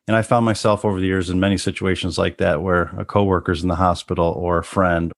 And 0.07 0.17
I 0.17 0.23
found 0.23 0.45
myself 0.45 0.85
over 0.85 1.01
the 1.01 1.07
years 1.07 1.31
in 1.31 1.41
many 1.41 1.59
situations 1.59 2.19
like 2.19 2.39
that 2.39 2.63
where 2.63 2.95
a 2.99 3.05
coworker's 3.05 3.63
in 3.63 3.69
the 3.69 3.77
hospital 3.77 4.27
or 4.27 4.59
a 4.59 4.65
friend. 4.65 5.13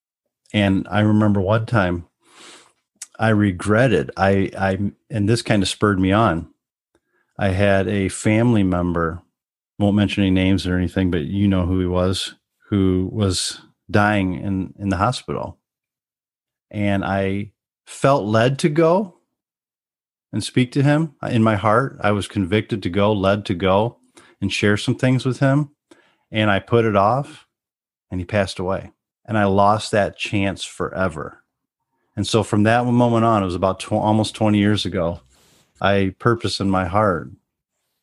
And 0.52 0.86
I 0.90 1.00
remember 1.00 1.40
one 1.40 1.66
time 1.66 2.06
I 3.20 3.28
regretted 3.28 4.10
I 4.16 4.50
I 4.58 4.92
and 5.10 5.28
this 5.28 5.42
kind 5.42 5.62
of 5.62 5.68
spurred 5.68 6.00
me 6.00 6.10
on. 6.10 6.48
I 7.38 7.50
had 7.50 7.86
a 7.86 8.08
family 8.08 8.62
member, 8.62 9.22
won't 9.78 9.96
mention 9.96 10.22
any 10.22 10.30
names 10.30 10.66
or 10.66 10.76
anything, 10.76 11.10
but 11.10 11.24
you 11.24 11.46
know 11.46 11.66
who 11.66 11.80
he 11.80 11.86
was, 11.86 12.34
who 12.70 13.10
was 13.12 13.60
dying 13.90 14.34
in 14.34 14.74
in 14.78 14.88
the 14.88 14.96
hospital. 14.96 15.58
And 16.70 17.04
I 17.04 17.52
felt 17.84 18.24
led 18.24 18.58
to 18.60 18.70
go 18.70 19.18
and 20.32 20.42
speak 20.42 20.72
to 20.72 20.82
him 20.82 21.14
in 21.28 21.42
my 21.42 21.56
heart. 21.56 21.98
I 22.00 22.12
was 22.12 22.26
convicted 22.26 22.82
to 22.84 22.90
go, 22.90 23.12
led 23.12 23.44
to 23.46 23.54
go 23.54 23.98
and 24.40 24.50
share 24.50 24.76
some 24.76 24.94
things 24.94 25.26
with 25.26 25.40
him. 25.40 25.70
And 26.30 26.50
I 26.50 26.60
put 26.60 26.84
it 26.86 26.96
off 26.96 27.46
and 28.10 28.20
he 28.20 28.24
passed 28.24 28.58
away. 28.58 28.92
And 29.26 29.36
I 29.36 29.44
lost 29.44 29.90
that 29.90 30.16
chance 30.16 30.64
forever. 30.64 31.39
And 32.16 32.26
so 32.26 32.42
from 32.42 32.64
that 32.64 32.84
moment 32.84 33.24
on, 33.24 33.42
it 33.42 33.46
was 33.46 33.54
about 33.54 33.80
tw- 33.80 33.92
almost 33.92 34.34
20 34.34 34.58
years 34.58 34.84
ago, 34.84 35.20
I 35.80 36.14
purpose 36.18 36.60
in 36.60 36.68
my 36.68 36.84
heart 36.84 37.30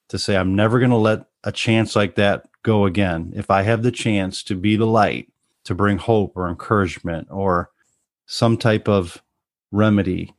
to 0.09 0.17
say, 0.17 0.35
I'm 0.37 0.55
never 0.55 0.79
going 0.79 0.91
to 0.91 0.97
let 0.97 1.25
a 1.43 1.51
chance 1.51 1.95
like 1.95 2.15
that 2.15 2.47
go 2.63 2.85
again. 2.85 3.33
If 3.35 3.51
I 3.51 3.61
have 3.61 3.83
the 3.83 3.91
chance 3.91 4.43
to 4.43 4.55
be 4.55 4.75
the 4.75 4.87
light, 4.87 5.31
to 5.65 5.75
bring 5.75 5.97
hope 5.97 6.31
or 6.37 6.47
encouragement 6.47 7.27
or 7.29 7.69
some 8.25 8.55
type 8.57 8.87
of 8.87 9.21
remedy 9.71 10.33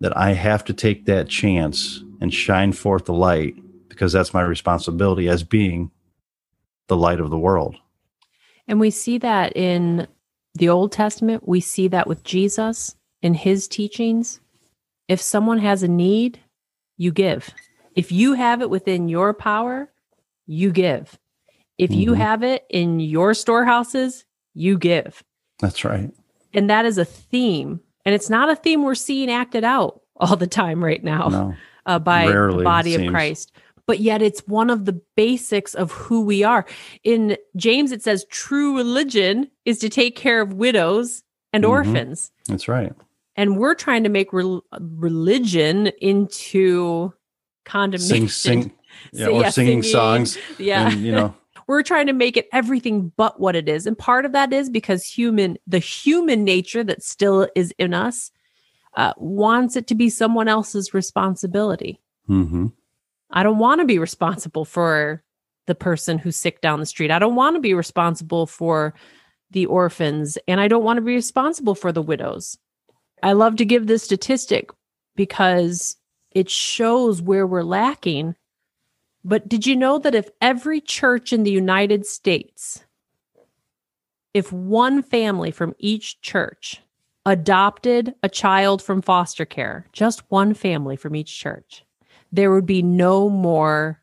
that 0.00 0.16
I 0.16 0.32
have 0.32 0.64
to 0.64 0.72
take 0.72 1.06
that 1.06 1.28
chance 1.28 2.02
and 2.20 2.34
shine 2.34 2.72
forth 2.72 3.04
the 3.04 3.12
light 3.12 3.54
because 3.88 4.12
that's 4.12 4.34
my 4.34 4.42
responsibility 4.42 5.28
as 5.28 5.44
being 5.44 5.92
the 6.88 6.96
light 6.96 7.20
of 7.20 7.30
the 7.30 7.38
world. 7.38 7.76
And 8.66 8.80
we 8.80 8.90
see 8.90 9.18
that 9.18 9.56
in 9.56 10.08
the 10.54 10.68
Old 10.68 10.90
Testament, 10.90 11.46
we 11.46 11.60
see 11.60 11.86
that 11.88 12.08
with 12.08 12.24
Jesus 12.24 12.96
in 13.22 13.34
his 13.34 13.68
teachings. 13.68 14.40
If 15.08 15.20
someone 15.20 15.58
has 15.58 15.82
a 15.82 15.88
need, 15.88 16.40
you 16.96 17.12
give. 17.12 17.50
If 17.94 18.12
you 18.12 18.34
have 18.34 18.62
it 18.62 18.70
within 18.70 19.08
your 19.08 19.34
power, 19.34 19.90
you 20.46 20.70
give. 20.72 21.18
If 21.78 21.90
mm-hmm. 21.90 22.00
you 22.00 22.14
have 22.14 22.42
it 22.42 22.64
in 22.68 23.00
your 23.00 23.34
storehouses, 23.34 24.24
you 24.54 24.78
give. 24.78 25.22
That's 25.60 25.84
right. 25.84 26.10
And 26.54 26.68
that 26.68 26.84
is 26.84 26.98
a 26.98 27.04
theme 27.04 27.80
and 28.04 28.14
it's 28.14 28.30
not 28.30 28.50
a 28.50 28.56
theme 28.56 28.82
we're 28.82 28.94
seeing 28.94 29.30
acted 29.30 29.64
out 29.64 30.00
all 30.16 30.36
the 30.36 30.46
time 30.46 30.84
right 30.84 31.02
now 31.02 31.28
no, 31.28 31.54
uh, 31.86 31.98
by 31.98 32.26
the 32.26 32.62
body 32.64 32.94
of 32.94 33.10
Christ. 33.10 33.52
But 33.86 33.98
yet 33.98 34.22
it's 34.22 34.46
one 34.46 34.70
of 34.70 34.84
the 34.84 35.00
basics 35.16 35.74
of 35.74 35.90
who 35.90 36.20
we 36.22 36.44
are. 36.44 36.64
In 37.02 37.36
James, 37.56 37.90
it 37.90 38.02
says 38.02 38.24
true 38.30 38.76
religion 38.76 39.50
is 39.64 39.78
to 39.80 39.88
take 39.88 40.14
care 40.14 40.40
of 40.40 40.54
widows 40.54 41.24
and 41.52 41.64
mm-hmm. 41.64 41.72
orphans. 41.72 42.30
That's 42.46 42.68
right. 42.68 42.92
And 43.36 43.56
we're 43.56 43.74
trying 43.74 44.04
to 44.04 44.10
make 44.10 44.32
re- 44.32 44.60
religion 44.78 45.88
into 46.00 47.12
condemnation. 47.64 48.28
Sing, 48.28 48.62
sing, 48.62 48.72
yeah, 49.12 49.26
or 49.26 49.40
yeah, 49.42 49.50
singing, 49.50 49.82
singing, 49.82 49.82
songs. 49.82 50.38
Yeah. 50.58 50.90
And, 50.90 51.00
you 51.00 51.12
know, 51.12 51.34
we're 51.66 51.82
trying 51.82 52.06
to 52.06 52.12
make 52.12 52.36
it 52.36 52.48
everything 52.52 53.12
but 53.16 53.40
what 53.40 53.56
it 53.56 53.68
is 53.68 53.86
and 53.86 53.98
part 53.98 54.24
of 54.24 54.32
that 54.32 54.52
is 54.52 54.68
because 54.68 55.04
human 55.04 55.56
the 55.66 55.78
human 55.78 56.44
nature 56.44 56.84
that 56.84 57.02
still 57.02 57.48
is 57.54 57.72
in 57.78 57.94
us 57.94 58.30
uh, 58.96 59.14
wants 59.16 59.76
it 59.76 59.86
to 59.86 59.94
be 59.94 60.10
someone 60.10 60.48
else's 60.48 60.92
responsibility 60.92 62.00
mm-hmm. 62.28 62.66
i 63.30 63.42
don't 63.42 63.58
want 63.58 63.80
to 63.80 63.86
be 63.86 63.98
responsible 63.98 64.64
for 64.64 65.22
the 65.66 65.74
person 65.74 66.18
who's 66.18 66.36
sick 66.36 66.60
down 66.60 66.80
the 66.80 66.86
street 66.86 67.10
i 67.10 67.18
don't 67.18 67.36
want 67.36 67.56
to 67.56 67.60
be 67.60 67.74
responsible 67.74 68.46
for 68.46 68.94
the 69.50 69.66
orphans 69.66 70.36
and 70.46 70.60
i 70.60 70.68
don't 70.68 70.84
want 70.84 70.96
to 70.96 71.02
be 71.02 71.14
responsible 71.14 71.74
for 71.74 71.92
the 71.92 72.02
widows 72.02 72.58
i 73.22 73.32
love 73.32 73.56
to 73.56 73.64
give 73.64 73.86
this 73.86 74.02
statistic 74.02 74.70
because 75.16 75.96
it 76.30 76.48
shows 76.48 77.20
where 77.20 77.46
we're 77.46 77.62
lacking 77.62 78.34
but 79.24 79.48
did 79.48 79.66
you 79.66 79.76
know 79.76 79.98
that 79.98 80.14
if 80.14 80.28
every 80.40 80.80
church 80.80 81.32
in 81.32 81.44
the 81.44 81.50
United 81.50 82.06
States, 82.06 82.84
if 84.34 84.52
one 84.52 85.02
family 85.02 85.50
from 85.50 85.74
each 85.78 86.20
church 86.20 86.80
adopted 87.24 88.14
a 88.22 88.28
child 88.28 88.82
from 88.82 89.00
foster 89.00 89.44
care, 89.44 89.86
just 89.92 90.28
one 90.30 90.54
family 90.54 90.96
from 90.96 91.14
each 91.14 91.38
church, 91.38 91.84
there 92.32 92.50
would 92.50 92.66
be 92.66 92.82
no 92.82 93.28
more 93.28 94.02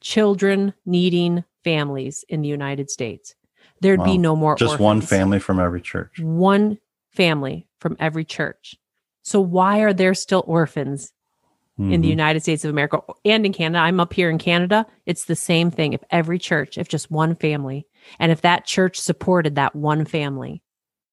children 0.00 0.72
needing 0.86 1.44
families 1.64 2.24
in 2.28 2.40
the 2.40 2.48
United 2.48 2.90
States. 2.90 3.34
There'd 3.80 4.00
wow. 4.00 4.06
be 4.06 4.18
no 4.18 4.34
more 4.34 4.54
just 4.56 4.72
orphans. 4.72 4.84
one 4.84 5.00
family 5.02 5.38
from 5.38 5.60
every 5.60 5.82
church. 5.82 6.18
One 6.20 6.78
family 7.10 7.67
from 7.80 7.96
every 7.98 8.24
church. 8.24 8.76
So 9.22 9.40
why 9.40 9.80
are 9.80 9.92
there 9.92 10.14
still 10.14 10.44
orphans 10.46 11.12
mm-hmm. 11.78 11.92
in 11.92 12.00
the 12.00 12.06
mm-hmm. 12.06 12.10
United 12.10 12.40
States 12.40 12.64
of 12.64 12.70
America 12.70 13.00
and 13.24 13.46
in 13.46 13.52
Canada. 13.52 13.78
I'm 13.78 14.00
up 14.00 14.12
here 14.12 14.30
in 14.30 14.38
Canada. 14.38 14.86
It's 15.06 15.24
the 15.24 15.36
same 15.36 15.70
thing. 15.70 15.92
If 15.92 16.02
every 16.10 16.38
church, 16.38 16.78
if 16.78 16.88
just 16.88 17.10
one 17.10 17.36
family, 17.36 17.86
and 18.18 18.32
if 18.32 18.42
that 18.42 18.64
church 18.64 19.00
supported 19.00 19.54
that 19.54 19.74
one 19.74 20.04
family, 20.04 20.62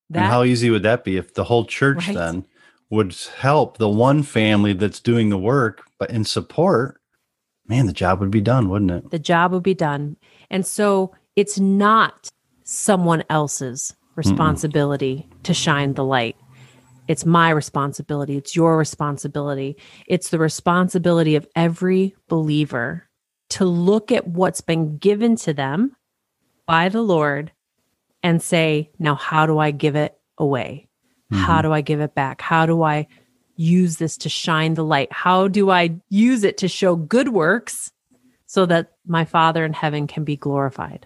that, 0.10 0.24
and 0.24 0.32
how 0.32 0.44
easy 0.44 0.70
would 0.70 0.84
that 0.84 1.04
be 1.04 1.18
if 1.18 1.34
the 1.34 1.44
whole 1.44 1.66
church 1.66 2.08
right? 2.08 2.16
then 2.16 2.46
would 2.90 3.16
help 3.38 3.78
the 3.78 3.90
one 3.90 4.24
family 4.24 4.74
that's 4.74 5.00
doing 5.00 5.30
the 5.30 5.38
work, 5.38 5.84
but 5.98 6.10
in 6.12 6.24
support, 6.24 7.02
man, 7.68 7.88
the 7.88 7.94
job 7.94 8.20
would 8.20 8.32
be 8.32 8.42
done, 8.42 8.70
wouldn't 8.70 8.92
it? 8.92 9.10
The 9.10 9.20
job 9.20 9.52
would 9.52 9.64
be 9.64 9.74
done. 9.74 10.18
And 10.52 10.66
so 10.66 11.16
it's 11.36 11.60
not 11.60 12.30
someone 12.64 13.24
else's 13.30 13.96
responsibility 14.16 15.28
Mm-mm. 15.28 15.44
to 15.44 15.54
shine 15.54 15.94
the 15.94 16.04
light. 16.04 16.38
It's 17.08 17.26
my 17.26 17.50
responsibility. 17.50 18.38
It's 18.38 18.56
your 18.56 18.78
responsibility. 18.78 19.78
It's 20.08 20.30
the 20.30 20.40
responsibility 20.40 21.36
of 21.36 21.48
every 21.56 22.16
believer 22.28 23.08
to 23.50 23.66
look 23.66 24.12
at 24.12 24.28
what's 24.28 24.62
been 24.62 24.98
given 24.98 25.36
to 25.38 25.54
them 25.54 25.96
by 26.66 26.90
the 26.90 27.02
Lord 27.02 27.52
and 28.24 28.42
say, 28.42 28.90
now, 28.98 29.16
how 29.16 29.46
do 29.46 29.60
I 29.60 29.72
give 29.72 29.96
it 29.96 30.18
away? 30.38 30.88
Mm-hmm. 31.32 31.44
How 31.44 31.62
do 31.62 31.72
I 31.72 31.82
give 31.82 32.02
it 32.02 32.16
back? 32.16 32.42
How 32.42 32.66
do 32.66 32.82
I 32.82 33.08
use 33.56 33.98
this 33.98 34.18
to 34.18 34.30
shine 34.30 34.74
the 34.74 34.84
light? 34.84 35.12
How 35.12 35.48
do 35.48 35.70
I 35.70 35.96
use 36.10 36.44
it 36.44 36.58
to 36.58 36.68
show 36.68 36.96
good 36.96 37.30
works 37.30 37.92
so 38.48 38.66
that 38.66 38.94
my 39.06 39.26
Father 39.26 39.64
in 39.64 39.74
heaven 39.74 40.08
can 40.08 40.24
be 40.24 40.36
glorified? 40.36 41.06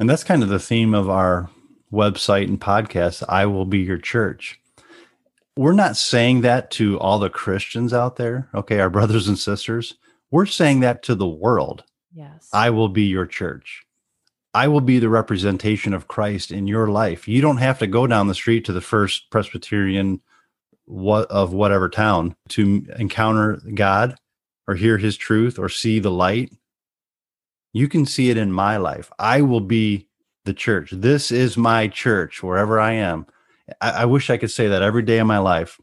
And 0.00 0.10
that's 0.10 0.24
kind 0.24 0.42
of 0.42 0.48
the 0.48 0.58
theme 0.58 0.94
of 0.94 1.08
our 1.08 1.48
website 1.92 2.48
and 2.48 2.60
podcast, 2.60 3.22
I 3.28 3.46
Will 3.46 3.64
Be 3.64 3.78
Your 3.78 3.98
Church 3.98 4.58
we're 5.56 5.72
not 5.72 5.96
saying 5.96 6.40
that 6.42 6.70
to 6.72 6.98
all 6.98 7.18
the 7.18 7.30
Christians 7.30 7.92
out 7.92 8.16
there, 8.16 8.48
okay, 8.54 8.80
our 8.80 8.90
brothers 8.90 9.28
and 9.28 9.38
sisters. 9.38 9.94
We're 10.30 10.46
saying 10.46 10.80
that 10.80 11.02
to 11.04 11.14
the 11.14 11.28
world. 11.28 11.84
Yes. 12.14 12.48
I 12.52 12.70
will 12.70 12.88
be 12.88 13.04
your 13.04 13.26
church. 13.26 13.84
I 14.54 14.68
will 14.68 14.80
be 14.80 14.98
the 14.98 15.08
representation 15.08 15.94
of 15.94 16.08
Christ 16.08 16.50
in 16.52 16.66
your 16.66 16.88
life. 16.88 17.26
You 17.26 17.40
don't 17.40 17.58
have 17.58 17.78
to 17.78 17.86
go 17.86 18.06
down 18.06 18.28
the 18.28 18.34
street 18.34 18.64
to 18.66 18.72
the 18.72 18.80
first 18.80 19.30
Presbyterian 19.30 20.20
what 20.84 21.30
of 21.30 21.52
whatever 21.52 21.88
town 21.88 22.34
to 22.50 22.86
encounter 22.98 23.60
God 23.74 24.18
or 24.66 24.74
hear 24.74 24.98
his 24.98 25.16
truth 25.16 25.58
or 25.58 25.68
see 25.68 25.98
the 25.98 26.10
light. 26.10 26.52
You 27.72 27.88
can 27.88 28.04
see 28.04 28.30
it 28.30 28.36
in 28.36 28.52
my 28.52 28.76
life. 28.76 29.10
I 29.18 29.40
will 29.42 29.60
be 29.60 30.08
the 30.44 30.52
church. 30.52 30.90
This 30.90 31.30
is 31.30 31.56
my 31.56 31.88
church 31.88 32.42
wherever 32.42 32.78
I 32.78 32.92
am. 32.92 33.26
I, 33.80 33.90
I 33.90 34.04
wish 34.04 34.30
I 34.30 34.36
could 34.36 34.50
say 34.50 34.68
that 34.68 34.82
every 34.82 35.02
day 35.02 35.18
of 35.18 35.26
my 35.26 35.38
life. 35.38 35.78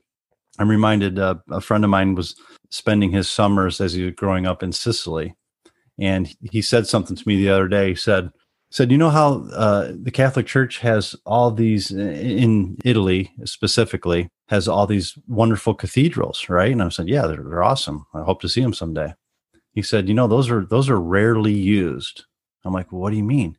I'm 0.57 0.69
reminded 0.69 1.19
uh, 1.19 1.35
a 1.49 1.61
friend 1.61 1.83
of 1.83 1.89
mine 1.89 2.15
was 2.15 2.35
spending 2.69 3.11
his 3.11 3.29
summers 3.29 3.79
as 3.79 3.93
he 3.93 4.03
was 4.03 4.13
growing 4.15 4.45
up 4.45 4.61
in 4.61 4.71
Sicily. 4.71 5.35
And 5.99 6.33
he 6.51 6.61
said 6.61 6.87
something 6.87 7.15
to 7.15 7.27
me 7.27 7.37
the 7.37 7.49
other 7.49 7.67
day. 7.67 7.89
He 7.89 7.95
said, 7.95 8.31
said, 8.71 8.91
you 8.91 8.97
know 8.97 9.09
how 9.09 9.45
uh, 9.53 9.93
the 10.01 10.11
Catholic 10.11 10.47
Church 10.47 10.79
has 10.79 11.15
all 11.25 11.51
these 11.51 11.91
in 11.91 12.77
Italy 12.85 13.31
specifically 13.45 14.29
has 14.49 14.67
all 14.67 14.87
these 14.87 15.17
wonderful 15.27 15.73
cathedrals, 15.73 16.49
right? 16.49 16.71
And 16.71 16.81
I 16.81 16.89
said, 16.89 17.07
yeah, 17.07 17.27
they're, 17.27 17.43
they're 17.43 17.63
awesome. 17.63 18.05
I 18.13 18.21
hope 18.21 18.41
to 18.41 18.49
see 18.49 18.61
them 18.61 18.73
someday. 18.73 19.13
He 19.73 19.81
said, 19.81 20.07
you 20.07 20.13
know, 20.13 20.27
those 20.27 20.49
are 20.49 20.65
those 20.65 20.89
are 20.89 20.99
rarely 20.99 21.53
used. 21.53 22.25
I'm 22.65 22.73
like, 22.73 22.91
well, 22.91 23.01
what 23.01 23.11
do 23.11 23.17
you 23.17 23.23
mean? 23.23 23.57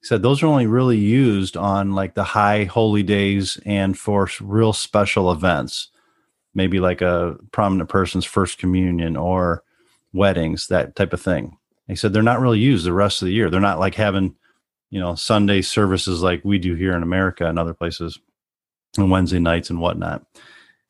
He 0.00 0.06
said 0.06 0.22
those 0.22 0.42
are 0.42 0.46
only 0.46 0.66
really 0.66 0.98
used 0.98 1.56
on 1.56 1.92
like 1.92 2.14
the 2.14 2.24
high 2.24 2.64
holy 2.64 3.02
days 3.02 3.58
and 3.66 3.98
for 3.98 4.28
real 4.40 4.72
special 4.72 5.32
events, 5.32 5.88
maybe 6.54 6.78
like 6.78 7.00
a 7.00 7.36
prominent 7.52 7.88
person's 7.88 8.24
first 8.24 8.58
communion 8.58 9.16
or 9.16 9.64
weddings, 10.12 10.68
that 10.68 10.94
type 10.94 11.12
of 11.12 11.20
thing. 11.20 11.56
He 11.88 11.96
said 11.96 12.12
they're 12.12 12.22
not 12.22 12.40
really 12.40 12.58
used 12.58 12.84
the 12.84 12.92
rest 12.92 13.22
of 13.22 13.26
the 13.26 13.32
year. 13.32 13.50
They're 13.50 13.60
not 13.60 13.80
like 13.80 13.94
having 13.94 14.36
you 14.90 15.00
know 15.00 15.14
sunday 15.14 15.60
services 15.60 16.22
like 16.22 16.44
we 16.44 16.58
do 16.58 16.74
here 16.74 16.96
in 16.96 17.02
america 17.02 17.46
and 17.46 17.58
other 17.58 17.74
places 17.74 18.18
and 18.96 19.10
wednesday 19.10 19.38
nights 19.38 19.68
and 19.68 19.80
whatnot. 19.80 20.24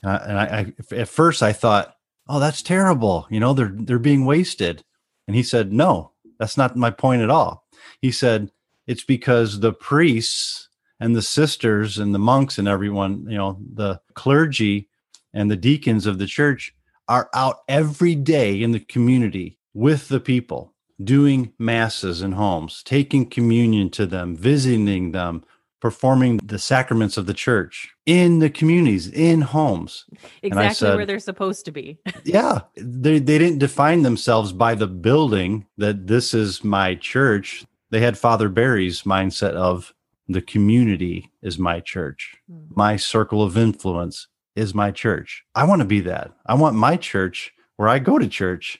And 0.02 0.38
I, 0.38 0.44
I 0.44 0.94
at 0.94 1.08
first 1.08 1.42
i 1.42 1.52
thought 1.52 1.96
oh 2.28 2.38
that's 2.38 2.62
terrible. 2.62 3.26
You 3.30 3.40
know 3.40 3.54
they're 3.54 3.72
they're 3.74 3.98
being 3.98 4.24
wasted. 4.24 4.84
And 5.26 5.34
he 5.36 5.42
said 5.42 5.72
no 5.72 6.12
that's 6.38 6.56
not 6.56 6.76
my 6.76 6.90
point 6.90 7.22
at 7.22 7.30
all. 7.30 7.64
He 8.00 8.12
said 8.12 8.50
it's 8.88 9.04
because 9.04 9.60
the 9.60 9.72
priests 9.72 10.68
and 10.98 11.14
the 11.14 11.22
sisters 11.22 11.98
and 11.98 12.12
the 12.12 12.18
monks 12.18 12.58
and 12.58 12.66
everyone 12.66 13.24
you 13.28 13.38
know 13.38 13.56
the 13.74 14.00
clergy 14.14 14.88
and 15.32 15.48
the 15.48 15.56
deacons 15.56 16.06
of 16.06 16.18
the 16.18 16.26
church 16.26 16.74
are 17.06 17.30
out 17.34 17.58
every 17.68 18.16
day 18.16 18.60
in 18.60 18.72
the 18.72 18.80
community 18.80 19.58
with 19.72 20.08
the 20.08 20.20
people 20.20 20.74
doing 21.02 21.52
masses 21.58 22.22
in 22.22 22.32
homes, 22.32 22.82
taking 22.82 23.24
communion 23.24 23.90
to 23.90 24.06
them, 24.06 24.36
visiting 24.36 25.12
them, 25.12 25.44
performing 25.80 26.38
the 26.42 26.58
sacraments 26.58 27.16
of 27.16 27.26
the 27.26 27.34
church 27.34 27.94
in 28.04 28.40
the 28.40 28.50
communities, 28.50 29.06
in 29.08 29.40
homes. 29.40 30.06
Exactly 30.42 30.74
said, 30.74 30.96
where 30.96 31.06
they're 31.06 31.20
supposed 31.20 31.64
to 31.66 31.70
be. 31.70 31.98
yeah. 32.24 32.60
They, 32.76 33.20
they 33.20 33.38
didn't 33.38 33.58
define 33.58 34.02
themselves 34.02 34.52
by 34.52 34.74
the 34.74 34.88
building 34.88 35.66
that 35.76 36.08
this 36.08 36.34
is 36.34 36.64
my 36.64 36.96
church. 36.96 37.64
They 37.90 38.00
had 38.00 38.18
Father 38.18 38.48
Barry's 38.48 39.02
mindset 39.02 39.52
of 39.52 39.94
the 40.28 40.42
community 40.42 41.30
is 41.42 41.58
my 41.58 41.80
church. 41.80 42.36
Mm-hmm. 42.50 42.74
My 42.76 42.96
circle 42.96 43.42
of 43.42 43.56
influence 43.56 44.28
is 44.54 44.74
my 44.74 44.90
church. 44.90 45.44
I 45.54 45.64
want 45.64 45.80
to 45.80 45.86
be 45.86 46.00
that. 46.00 46.32
I 46.46 46.54
want 46.54 46.76
my 46.76 46.96
church 46.96 47.52
where 47.76 47.88
I 47.88 47.98
go 47.98 48.18
to 48.18 48.28
church 48.28 48.78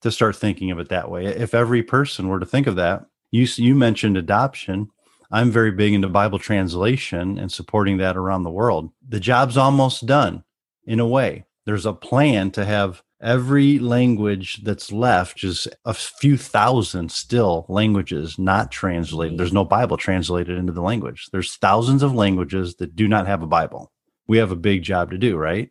to 0.00 0.10
start 0.10 0.36
thinking 0.36 0.70
of 0.70 0.78
it 0.78 0.88
that 0.88 1.10
way. 1.10 1.26
If 1.26 1.54
every 1.54 1.82
person 1.82 2.28
were 2.28 2.40
to 2.40 2.46
think 2.46 2.66
of 2.66 2.76
that, 2.76 3.06
you 3.30 3.46
you 3.56 3.74
mentioned 3.74 4.16
adoption. 4.16 4.88
I'm 5.30 5.50
very 5.50 5.70
big 5.70 5.92
into 5.92 6.08
Bible 6.08 6.38
translation 6.38 7.38
and 7.38 7.52
supporting 7.52 7.98
that 7.98 8.16
around 8.16 8.44
the 8.44 8.50
world. 8.50 8.90
The 9.06 9.20
job's 9.20 9.58
almost 9.58 10.06
done 10.06 10.44
in 10.84 11.00
a 11.00 11.06
way. 11.06 11.44
There's 11.66 11.84
a 11.84 11.92
plan 11.92 12.50
to 12.52 12.64
have 12.64 13.02
every 13.20 13.78
language 13.78 14.62
that's 14.62 14.92
left, 14.92 15.36
just 15.36 15.68
a 15.84 15.94
few 15.94 16.36
thousand 16.36 17.10
still 17.10 17.66
languages 17.68 18.38
not 18.38 18.70
translated. 18.70 19.38
There's 19.38 19.52
no 19.52 19.64
Bible 19.64 19.96
translated 19.96 20.56
into 20.58 20.72
the 20.72 20.82
language. 20.82 21.28
There's 21.32 21.56
thousands 21.56 22.02
of 22.02 22.14
languages 22.14 22.76
that 22.76 22.96
do 22.96 23.08
not 23.08 23.26
have 23.26 23.42
a 23.42 23.46
Bible. 23.46 23.92
We 24.26 24.38
have 24.38 24.50
a 24.50 24.56
big 24.56 24.82
job 24.82 25.10
to 25.10 25.18
do, 25.18 25.36
right? 25.36 25.70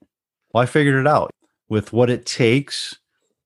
Well, 0.53 0.63
I 0.63 0.65
figured 0.65 0.99
it 0.99 1.07
out 1.07 1.31
with 1.69 1.93
what 1.93 2.09
it 2.09 2.25
takes 2.25 2.97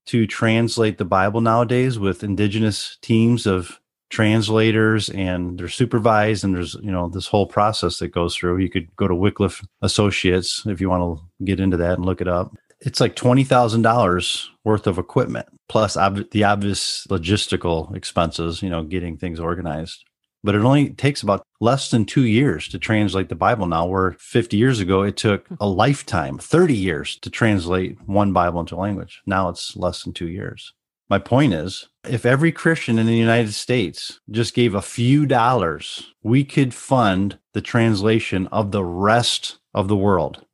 to 0.06 0.26
translate 0.26 0.98
the 0.98 1.04
Bible 1.04 1.40
nowadays 1.40 1.98
with 1.98 2.24
indigenous 2.24 2.98
teams 3.02 3.46
of 3.46 3.78
translators 4.12 5.08
and 5.08 5.58
they're 5.58 5.68
supervised 5.68 6.44
and 6.44 6.54
there's 6.54 6.74
you 6.82 6.92
know 6.92 7.08
this 7.08 7.26
whole 7.26 7.46
process 7.46 7.98
that 7.98 8.08
goes 8.08 8.36
through 8.36 8.58
you 8.58 8.68
could 8.68 8.94
go 8.96 9.08
to 9.08 9.14
wycliffe 9.14 9.64
associates 9.80 10.64
if 10.66 10.82
you 10.82 10.90
want 10.90 11.18
to 11.18 11.44
get 11.46 11.58
into 11.58 11.78
that 11.78 11.94
and 11.94 12.04
look 12.04 12.20
it 12.20 12.28
up 12.28 12.54
it's 12.84 13.00
like 13.00 13.16
$20000 13.16 14.46
worth 14.64 14.86
of 14.86 14.98
equipment 14.98 15.46
plus 15.68 15.96
ob- 15.96 16.30
the 16.30 16.44
obvious 16.44 17.06
logistical 17.08 17.94
expenses 17.96 18.62
you 18.62 18.70
know 18.70 18.82
getting 18.82 19.16
things 19.16 19.40
organized 19.40 20.04
but 20.44 20.54
it 20.54 20.62
only 20.62 20.90
takes 20.90 21.22
about 21.22 21.46
less 21.60 21.90
than 21.90 22.04
two 22.04 22.24
years 22.26 22.66
to 22.68 22.78
translate 22.78 23.28
the 23.28 23.34
Bible 23.34 23.66
now, 23.66 23.86
where 23.86 24.16
50 24.18 24.56
years 24.56 24.80
ago 24.80 25.02
it 25.02 25.16
took 25.16 25.46
a 25.60 25.68
lifetime, 25.68 26.38
30 26.38 26.74
years 26.74 27.16
to 27.18 27.30
translate 27.30 27.96
one 28.06 28.32
Bible 28.32 28.60
into 28.60 28.74
a 28.74 28.76
language. 28.76 29.22
Now 29.24 29.48
it's 29.48 29.76
less 29.76 30.02
than 30.02 30.12
two 30.12 30.28
years. 30.28 30.72
My 31.08 31.18
point 31.18 31.52
is, 31.52 31.88
if 32.08 32.24
every 32.24 32.50
Christian 32.52 32.98
in 32.98 33.06
the 33.06 33.16
United 33.16 33.52
States 33.52 34.20
just 34.30 34.54
gave 34.54 34.74
a 34.74 34.82
few 34.82 35.26
dollars, 35.26 36.12
we 36.22 36.42
could 36.42 36.74
fund 36.74 37.38
the 37.52 37.60
translation 37.60 38.46
of 38.48 38.72
the 38.72 38.84
rest 38.84 39.58
of 39.74 39.88
the 39.88 39.96
world 39.96 40.44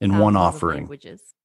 in 0.00 0.18
one 0.18 0.36
offering. 0.36 0.88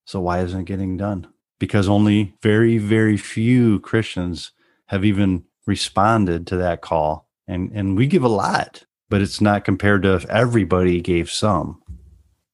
So 0.09 0.19
why 0.19 0.41
isn't 0.41 0.61
it 0.61 0.65
getting 0.65 0.97
done? 0.97 1.27
Because 1.59 1.87
only 1.87 2.35
very, 2.41 2.77
very 2.77 3.17
few 3.17 3.79
Christians 3.81 4.51
have 4.87 5.05
even 5.05 5.43
responded 5.65 6.47
to 6.47 6.57
that 6.57 6.81
call. 6.81 7.27
And 7.47 7.71
and 7.73 7.95
we 7.95 8.07
give 8.07 8.23
a 8.23 8.29
lot 8.29 8.85
but 9.09 9.21
it's 9.21 9.41
not 9.41 9.65
compared 9.65 10.03
to 10.03 10.15
if 10.15 10.25
everybody 10.29 11.01
gave 11.01 11.29
some. 11.31 11.81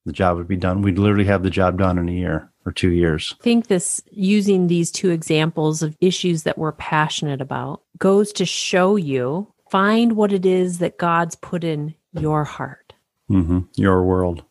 The 0.06 0.14
job 0.14 0.38
would 0.38 0.48
be 0.48 0.56
done. 0.56 0.82
We'd 0.82 1.00
literally 1.00 1.26
have 1.26 1.44
the 1.44 1.50
job 1.50 1.78
done 1.78 1.98
in 1.98 2.08
a 2.08 2.14
year 2.14 2.52
or 2.66 2.72
two 2.72 2.92
years. 2.92 3.36
I 3.40 3.44
think 3.44 3.68
this 3.68 4.02
using 4.12 4.68
these 4.68 4.92
two 4.92 5.10
examples 5.10 5.84
of 5.84 5.98
issues 6.00 6.44
that 6.44 6.58
we're 6.58 6.72
passionate 6.74 7.42
about 7.42 7.82
goes 7.98 8.32
to 8.34 8.46
show 8.46 8.96
you 8.96 9.52
find 9.70 10.14
what 10.14 10.32
it 10.32 10.46
is 10.46 10.80
that 10.80 10.98
god's 10.98 11.36
put 11.36 11.64
in 11.64 11.96
your 12.14 12.44
heart. 12.44 12.94
Mm-hmm. 13.30 13.62
your 13.74 14.04
world 14.04 14.44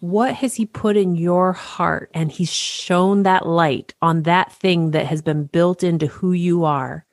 what 0.00 0.34
has 0.34 0.54
he 0.54 0.66
put 0.66 0.96
in 0.96 1.16
your 1.16 1.52
heart 1.52 2.10
and 2.14 2.30
he's 2.30 2.52
shown 2.52 3.24
that 3.24 3.46
light 3.46 3.94
on 4.00 4.22
that 4.22 4.52
thing 4.52 4.92
that 4.92 5.06
has 5.06 5.22
been 5.22 5.44
built 5.44 5.82
into 5.82 6.06
who 6.06 6.32
you 6.32 6.64
are 6.64 7.04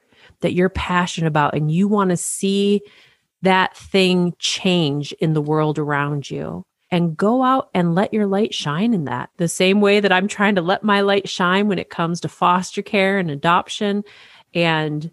that 0.41 0.54
you're 0.54 0.69
passionate 0.69 1.28
about 1.28 1.56
and 1.56 1.71
you 1.71 1.88
want 1.88 2.10
to 2.12 2.17
see 2.17 2.82
that 3.41 3.76
thing 3.76 4.34
change 4.39 5.12
in 5.13 5.34
the 5.34 5.41
world 5.41 5.80
around 5.80 6.30
you 6.30 6.65
and 6.91 7.17
go 7.17 7.43
out 7.43 7.69
and 7.74 7.95
let 7.95 8.13
your 8.13 8.28
light 8.28 8.54
shine 8.54 8.93
in 8.93 9.06
that. 9.06 9.30
The 9.38 9.48
same 9.48 9.82
way 9.82 10.00
that 10.00 10.12
I'm 10.12 10.28
trying 10.28 10.56
to 10.56 10.62
let 10.62 10.84
my 10.84 11.02
light 11.02 11.28
shine 11.28 11.67
when 11.67 11.80
it 11.80 11.89
comes 11.89 12.21
to 12.21 12.30
foster 12.30 12.82
care 12.82 13.17
and 13.17 13.30
adoption. 13.30 14.04
And 14.54 15.12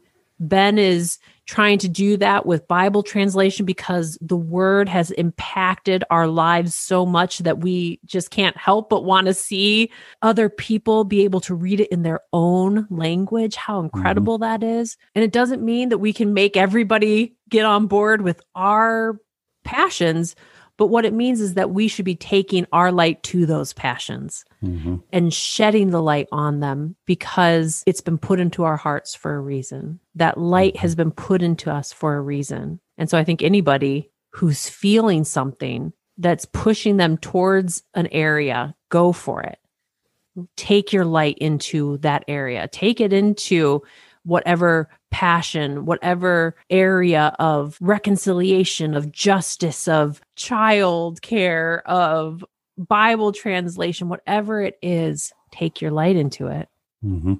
Ben 0.48 0.78
is 0.78 1.18
trying 1.46 1.78
to 1.78 1.88
do 1.88 2.16
that 2.16 2.46
with 2.46 2.66
Bible 2.68 3.02
translation 3.02 3.66
because 3.66 4.16
the 4.20 4.37
word 4.37 4.88
has 4.88 5.11
impacted 5.12 6.05
our 6.11 6.26
lives 6.26 6.74
so 6.74 7.05
much 7.05 7.38
that 7.38 7.59
we 7.59 8.00
just 8.05 8.31
can't 8.31 8.57
help 8.57 8.88
but 8.88 9.05
want 9.05 9.26
to 9.26 9.35
see 9.35 9.90
other 10.22 10.48
people 10.48 11.05
be 11.05 11.24
able 11.24 11.40
to 11.40 11.55
read 11.55 11.81
it 11.81 11.88
in 11.90 12.02
their 12.02 12.20
own 12.33 12.87
language. 12.90 13.57
How 13.57 13.81
mm-hmm. 13.83 13.96
incredible 13.96 14.38
mm-hmm. 14.38 14.62
that 14.62 14.66
is. 14.66 14.96
And 15.14 15.24
it 15.24 15.33
doesn't 15.33 15.64
mean 15.64 15.88
that 15.90 15.98
we 15.98 16.12
can 16.12 16.35
make 16.35 16.57
everybody 16.57 17.37
get 17.48 17.64
on 17.64 17.87
board 17.87 18.22
with 18.22 18.40
our 18.55 19.18
passions, 19.64 20.35
but 20.83 20.88
what 20.88 21.05
it 21.05 21.12
means 21.12 21.40
is 21.40 21.55
that 21.55 21.71
we 21.71 21.87
should 21.87 22.05
be 22.05 22.16
taking 22.16 22.66
our 22.73 22.90
light 22.90 23.23
to 23.23 23.47
those 23.47 23.73
passions 23.73 24.45
mm-hmm. 24.64 24.97
and 25.12 25.33
shedding 25.33 25.90
the 25.90 26.03
light 26.03 26.27
on 26.33 26.59
them 26.59 26.97
because 27.07 27.85
it's 27.87 28.01
been 28.01 28.18
put 28.18 28.40
into 28.40 28.64
our 28.64 28.77
hearts 28.77 29.14
for 29.14 29.33
a 29.37 29.40
reason. 29.40 30.01
That 30.16 30.38
light 30.38 30.77
has 30.79 30.97
been 30.97 31.12
put 31.12 31.40
into 31.40 31.71
us 31.71 31.92
for 31.92 32.16
a 32.16 32.21
reason. 32.21 32.81
And 32.99 33.09
so 33.09 33.16
I 33.16 33.23
think 33.23 33.42
anybody 33.42 34.11
who's 34.31 34.68
feeling 34.68 35.23
something 35.23 35.92
that's 36.18 36.47
pushing 36.47 36.97
them 36.97 37.16
towards 37.16 37.85
an 37.95 38.09
area, 38.09 38.75
go 38.88 39.12
for 39.12 39.40
it. 39.40 39.61
Take 40.57 40.92
your 40.92 41.05
light 41.05 41.38
into 41.38 41.99
that 41.99 42.25
area, 42.27 42.66
take 42.66 43.01
it 43.01 43.12
into 43.12 43.85
whatever 44.24 44.88
passion, 45.11 45.85
whatever 45.85 46.54
area 46.70 47.35
of 47.38 47.76
reconciliation, 47.80 48.94
of 48.94 49.12
justice, 49.12 49.88
of 49.88 50.20
child 50.37 51.22
care, 51.22 51.82
of 51.87 52.44
Bible 52.78 53.32
translation, 53.32 54.08
whatever 54.08 54.62
it 54.62 54.78
is, 54.82 55.32
take 55.50 55.80
your 55.80 55.90
light 55.90 56.16
into 56.16 56.46
it. 56.46 56.68
Mm-hmm. 57.04 57.35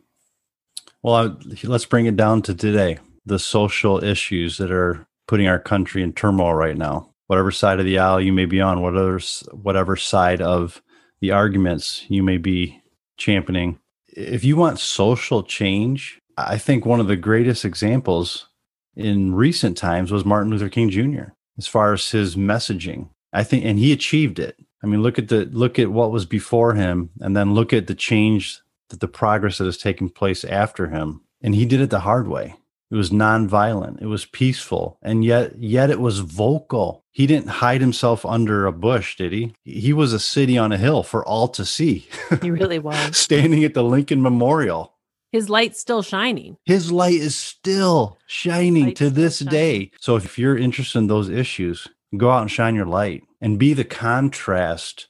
Well, 1.03 1.15
I, 1.15 1.31
let's 1.65 1.87
bring 1.87 2.07
it 2.07 2.17
down 2.17 2.43
to 2.43 2.55
today 2.55 2.99
the 3.25 3.39
social 3.39 4.03
issues 4.03 4.59
that 4.59 4.71
are 4.71 5.07
putting 5.27 5.49
our 5.49 5.59
country 5.59 6.03
in 6.03 6.13
turmoil 6.13 6.55
right 6.55 6.77
now. 6.77 7.09
Whatever 7.29 7.51
side 7.51 7.81
of 7.81 7.87
the 7.87 7.99
aisle 7.99 8.21
you 8.21 8.33
may 8.33 8.45
be 8.45 8.61
on, 8.61 8.83
whatever, 8.83 9.19
whatever 9.53 9.97
side 9.97 10.43
of 10.43 10.83
the 11.21 11.31
arguments 11.31 12.05
you 12.09 12.23
may 12.23 12.37
be 12.37 12.83
championing. 13.17 13.79
If 14.09 14.45
you 14.45 14.57
want 14.57 14.79
social 14.79 15.43
change, 15.43 16.21
I 16.37 16.59
think 16.59 16.85
one 16.85 17.01
of 17.01 17.09
the 17.09 17.17
greatest 17.17 17.65
examples 17.65 18.49
in 18.97 19.35
recent 19.35 19.77
times 19.77 20.13
was 20.13 20.25
Martin 20.25 20.51
Luther 20.51 20.69
King 20.69 20.91
Jr. 20.91 21.33
as 21.59 21.67
far 21.67 21.93
as 21.93 22.11
his 22.11 22.37
messaging. 22.37 23.09
I 23.33 23.45
think 23.45 23.65
and 23.65 23.79
he 23.79 23.93
achieved 23.93 24.39
it. 24.39 24.57
I 24.83 24.87
mean, 24.87 25.03
look 25.03 25.19
at 25.19 25.29
the 25.29 25.47
look 25.47 25.79
at 25.79 25.93
what 25.93 26.11
was 26.11 26.27
before 26.27 26.75
him 26.75 27.11
and 27.21 27.37
then 27.37 27.55
look 27.55 27.73
at 27.73 27.87
the 27.87 27.95
change 27.95 28.61
that 28.91 29.01
the 29.01 29.09
progress 29.09 29.59
that 29.59 29.65
has 29.65 29.79
taken 29.79 30.09
place 30.09 30.45
after 30.45 30.89
him. 30.89 31.23
And 31.41 31.55
he 31.55 31.65
did 31.65 31.81
it 31.81 31.91
the 31.91 32.01
hard 32.01 32.29
way. 32.29 32.57
It 32.91 32.97
was 32.97 33.11
nonviolent. 33.11 34.03
It 34.03 34.07
was 34.07 34.27
peaceful. 34.27 34.99
And 35.01 35.25
yet 35.25 35.59
yet 35.59 35.89
it 35.89 36.01
was 36.01 36.19
vocal. 36.19 37.05
He 37.11 37.27
didn't 37.27 37.49
hide 37.49 37.81
himself 37.81 38.27
under 38.27 38.67
a 38.67 38.73
bush, 38.73 39.17
did 39.17 39.33
he? 39.33 39.55
He 39.65 39.93
was 39.93 40.13
a 40.13 40.21
city 40.21 40.59
on 40.59 40.73
a 40.73 40.79
hill 40.79 41.03
for 41.03 41.25
all 41.25 41.49
to 41.49 41.65
see. 41.65 42.09
He 42.43 42.51
really 42.51 42.79
was. 42.79 43.17
Standing 43.17 43.65
at 43.65 43.75
the 43.75 43.85
Lincoln 43.85 44.21
Memorial. 44.21 44.95
His 45.33 45.49
light's 45.49 45.81
still 45.81 46.03
shining. 46.03 46.59
His 46.65 46.93
light 46.93 47.15
is 47.15 47.35
still 47.35 48.19
shining 48.27 48.95
to 48.95 49.09
this 49.09 49.39
shining. 49.39 49.51
day. 49.51 49.91
So 49.99 50.17
if 50.17 50.39
you're 50.39 50.59
interested 50.59 50.99
in 50.99 51.07
those 51.07 51.31
issues, 51.31 51.89
go 52.17 52.31
out 52.31 52.43
and 52.43 52.51
shine 52.51 52.75
your 52.75 52.87
light 52.87 53.25
and 53.41 53.59
be 53.59 53.73
the 53.73 53.85
contrast 53.85 55.09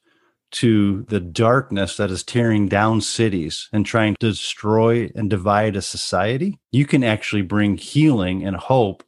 to 0.53 1.03
the 1.09 1.19
darkness 1.19 1.97
that 1.97 2.11
is 2.11 2.23
tearing 2.23 2.69
down 2.69 3.01
cities 3.01 3.69
and 3.73 3.85
trying 3.85 4.15
to 4.21 4.29
destroy 4.29 5.11
and 5.17 5.29
divide 5.29 5.75
a 5.75 5.83
society. 5.83 6.61
You 6.71 6.87
can 6.87 7.03
actually 7.03 7.43
bring 7.43 7.77
healing 7.77 8.45
and 8.45 8.57
hope 8.57 9.03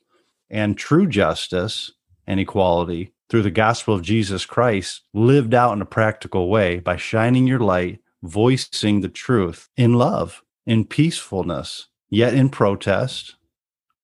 and 0.50 0.76
true 0.76 1.06
justice 1.06 1.92
and 2.26 2.40
equality 2.40 3.12
through 3.28 3.42
the 3.42 3.50
gospel 3.50 3.94
of 3.94 4.02
Jesus 4.02 4.46
Christ 4.46 5.02
lived 5.12 5.54
out 5.54 5.74
in 5.74 5.82
a 5.82 5.86
practical 5.86 6.48
way 6.48 6.78
by 6.78 6.96
shining 6.96 7.46
your 7.46 7.60
light, 7.60 8.00
voicing 8.22 9.00
the 9.00 9.08
truth 9.08 9.68
in 9.76 9.94
love, 9.94 10.42
in 10.66 10.84
peacefulness, 10.84 11.88
yet 12.08 12.34
in 12.34 12.48
protest. 12.48 13.36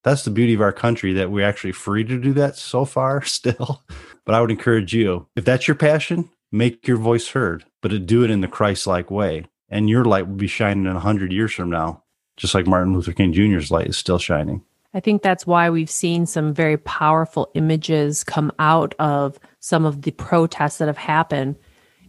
That's 0.03 0.25
the 0.25 0.31
beauty 0.31 0.55
of 0.55 0.61
our 0.61 0.73
country 0.73 1.13
that 1.15 1.31
we're 1.31 1.47
actually 1.47 1.73
free 1.73 2.05
to 2.05 2.19
do 2.19 2.33
that 2.35 2.57
so 2.57 2.85
far 2.85 3.23
still. 3.25 3.85
But 4.25 4.35
I 4.35 4.41
would 4.41 4.51
encourage 4.51 4.95
you, 4.95 5.27
if 5.37 5.45
that's 5.45 5.69
your 5.69 5.75
passion, 5.75 6.31
make 6.53 6.87
your 6.87 6.97
voice 6.97 7.29
heard, 7.29 7.65
but 7.81 8.07
do 8.07 8.25
it 8.25 8.31
in 8.31 8.41
the 8.41 8.49
Christ 8.49 8.87
like 8.87 9.11
way. 9.11 9.47
And 9.69 9.89
your 9.89 10.05
light 10.05 10.27
will 10.27 10.37
be 10.37 10.49
shining 10.49 10.87
in 10.87 10.95
100 10.95 11.33
years 11.33 11.53
from 11.53 11.71
now, 11.71 12.03
just 12.37 12.55
like 12.55 12.67
Martin 12.67 12.93
Luther 12.93 13.13
King 13.13 13.33
Jr.'s 13.33 13.71
light 13.71 13.87
is 13.87 13.97
still 13.97 14.19
shining. 14.19 14.63
I 14.93 15.01
think 15.01 15.23
that's 15.23 15.47
why 15.47 15.71
we've 15.71 15.91
seen 15.91 16.27
some 16.27 16.53
very 16.53 16.77
powerful 16.77 17.51
images 17.55 18.25
come 18.25 18.51
out 18.59 18.95
of 18.99 19.39
some 19.61 19.85
of 19.85 20.03
the 20.03 20.11
protests 20.11 20.79
that 20.79 20.89
have 20.89 20.99
happened. 20.99 21.57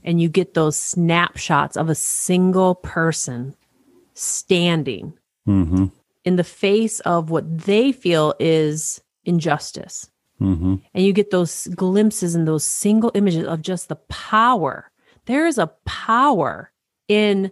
And 0.03 0.19
you 0.19 0.29
get 0.29 0.55
those 0.55 0.75
snapshots 0.75 1.77
of 1.77 1.89
a 1.89 1.95
single 1.95 2.73
person 2.73 3.55
standing 4.13 5.13
Mm-hmm. 5.47 5.86
in 6.24 6.36
the 6.36 6.43
face 6.43 7.00
of 7.00 7.32
what 7.32 7.58
they 7.65 7.91
feel 7.91 8.36
is 8.39 9.02
injustice. 9.26 10.10
Mm-hmm. 10.39 10.76
And 10.93 11.04
you 11.06 11.13
get 11.13 11.32
those 11.32 11.65
glimpses 11.76 12.36
and 12.36 12.47
those 12.47 12.63
single 12.63 13.12
images 13.15 13.47
of 13.47 13.62
just 13.63 13.89
the 13.89 13.95
power. 13.95 14.91
There 15.26 15.47
is 15.47 15.58
a 15.58 15.67
power 15.86 16.71
in 17.08 17.52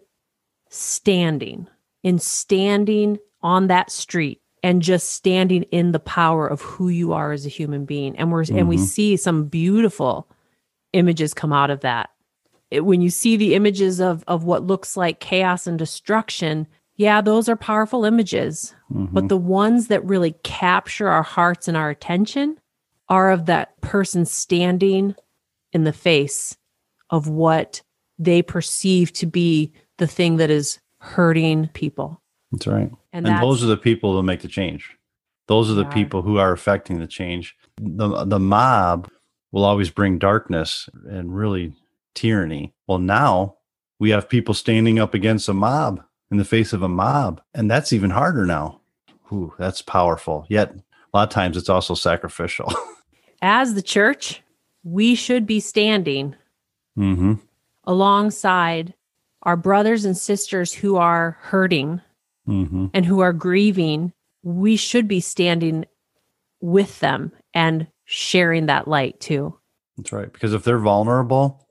standing, 0.70 1.68
in 2.04 2.20
standing 2.20 3.18
on 3.42 3.68
that 3.68 3.92
street 3.92 4.42
and 4.62 4.82
just 4.82 5.12
standing 5.14 5.64
in 5.64 5.92
the 5.92 6.00
power 6.00 6.48
of 6.48 6.62
who 6.62 6.90
you 6.90 7.14
are 7.14 7.32
as 7.32 7.46
a 7.46 7.50
human 7.50 7.86
being. 7.86 8.16
And 8.18 8.32
we're 8.32 8.44
and 8.52 8.68
we 8.70 8.78
Mhm. 8.78 8.86
see 8.86 9.18
some 9.18 9.46
beautiful 9.46 10.28
images 10.94 11.34
come 11.34 11.54
out 11.54 11.70
of 11.72 11.80
that. 11.82 12.10
It- 12.72 12.86
when 12.86 13.02
you 13.02 13.10
see 13.10 13.36
the 13.36 13.56
images 13.56 14.00
of 14.00 14.24
of 14.28 14.44
what 14.44 14.66
looks 14.68 14.96
like 14.98 15.20
chaos 15.20 15.68
and 15.68 15.78
destruction, 15.78 16.68
yeah, 16.96 17.22
those 17.22 17.48
are 17.50 17.56
powerful 17.56 18.06
images. 18.06 18.76
Mm-hmm. 18.94 19.14
But 19.14 19.30
the 19.30 19.38
ones 19.38 19.88
that 19.88 20.04
really 20.06 20.34
capture 20.44 21.08
our 21.08 21.24
hearts 21.24 21.68
and 21.68 21.78
our 21.78 21.90
attention 21.90 22.60
are 23.08 23.32
of 23.32 23.46
that 23.48 23.80
person 23.82 24.26
standing 24.26 25.16
in 25.72 25.84
the 25.84 25.94
face 25.94 26.58
of 27.10 27.28
what 27.28 27.82
they 28.18 28.42
perceive 28.42 29.14
to 29.14 29.26
be 29.26 29.72
the 29.98 30.08
thing 30.08 30.38
that 30.38 30.50
is 30.50 30.80
hurting 31.00 31.70
people. 31.74 32.22
That's 32.52 32.68
right. 32.68 32.92
And, 33.14 33.26
And, 33.26 33.28
that's, 33.28 33.42
those 33.42 33.64
are 33.64 33.68
the 33.68 33.78
people 33.78 34.16
that 34.18 34.24
make 34.24 34.42
the 34.42 34.48
change. 34.48 34.96
Those 35.48 35.72
are 35.72 35.76
the 35.76 35.86
are. 35.86 35.92
people 35.92 36.22
who 36.22 36.38
are 36.38 36.52
affecting 36.52 37.00
the 37.00 37.08
change. 37.08 37.56
The 37.82 38.26
the 38.26 38.40
mob 38.40 39.10
will 39.52 39.64
always 39.64 39.90
bring 39.90 40.20
darkness 40.20 40.90
and 41.08 41.36
really 41.36 41.74
tyranny. 42.16 42.74
Well, 42.88 43.00
now 43.00 43.58
we 44.00 44.12
have 44.12 44.30
people 44.30 44.54
standing 44.54 45.00
up 45.00 45.14
against 45.14 45.50
a 45.50 45.54
mob 45.54 46.04
in 46.32 46.38
the 46.38 46.46
face 46.46 46.74
of 46.74 46.84
a 46.84 46.90
mob, 46.90 47.42
and 47.54 47.70
that's 47.70 47.94
even 47.94 48.12
harder 48.12 48.46
now. 48.46 48.82
Ooh, 49.32 49.54
that's 49.60 49.82
powerful. 49.82 50.46
Yet 50.50 50.72
a 50.72 51.18
lot 51.18 51.28
of 51.28 51.34
times 51.34 51.58
it's 51.58 51.70
also 51.70 51.94
sacrificial. 51.94 52.72
as 53.42 53.74
the 53.74 53.82
church, 53.82 54.42
we 54.84 55.16
should 55.16 55.46
be 55.46 55.60
standing 55.60 56.36
hmm 56.96 57.36
alongside 57.86 58.94
our 59.44 59.56
brothers 59.56 60.06
and 60.06 60.18
sisters 60.18 60.74
who 60.74 60.98
are 60.98 61.38
hurting 61.42 62.02
hmm 62.46 62.88
and 62.94 63.06
who 63.06 63.20
are 63.20 63.34
grieving. 63.34 64.14
We 64.44 64.76
should 64.76 65.08
be 65.08 65.20
standing 65.20 65.86
with 66.62 67.00
them 67.00 67.32
and 67.54 67.88
sharing 68.06 68.66
that 68.68 68.88
light 68.88 69.20
too. 69.20 69.58
That's 69.98 70.12
right. 70.12 70.32
Because 70.32 70.54
if 70.54 70.64
they're 70.64 70.80
vulnerable, 70.80 71.68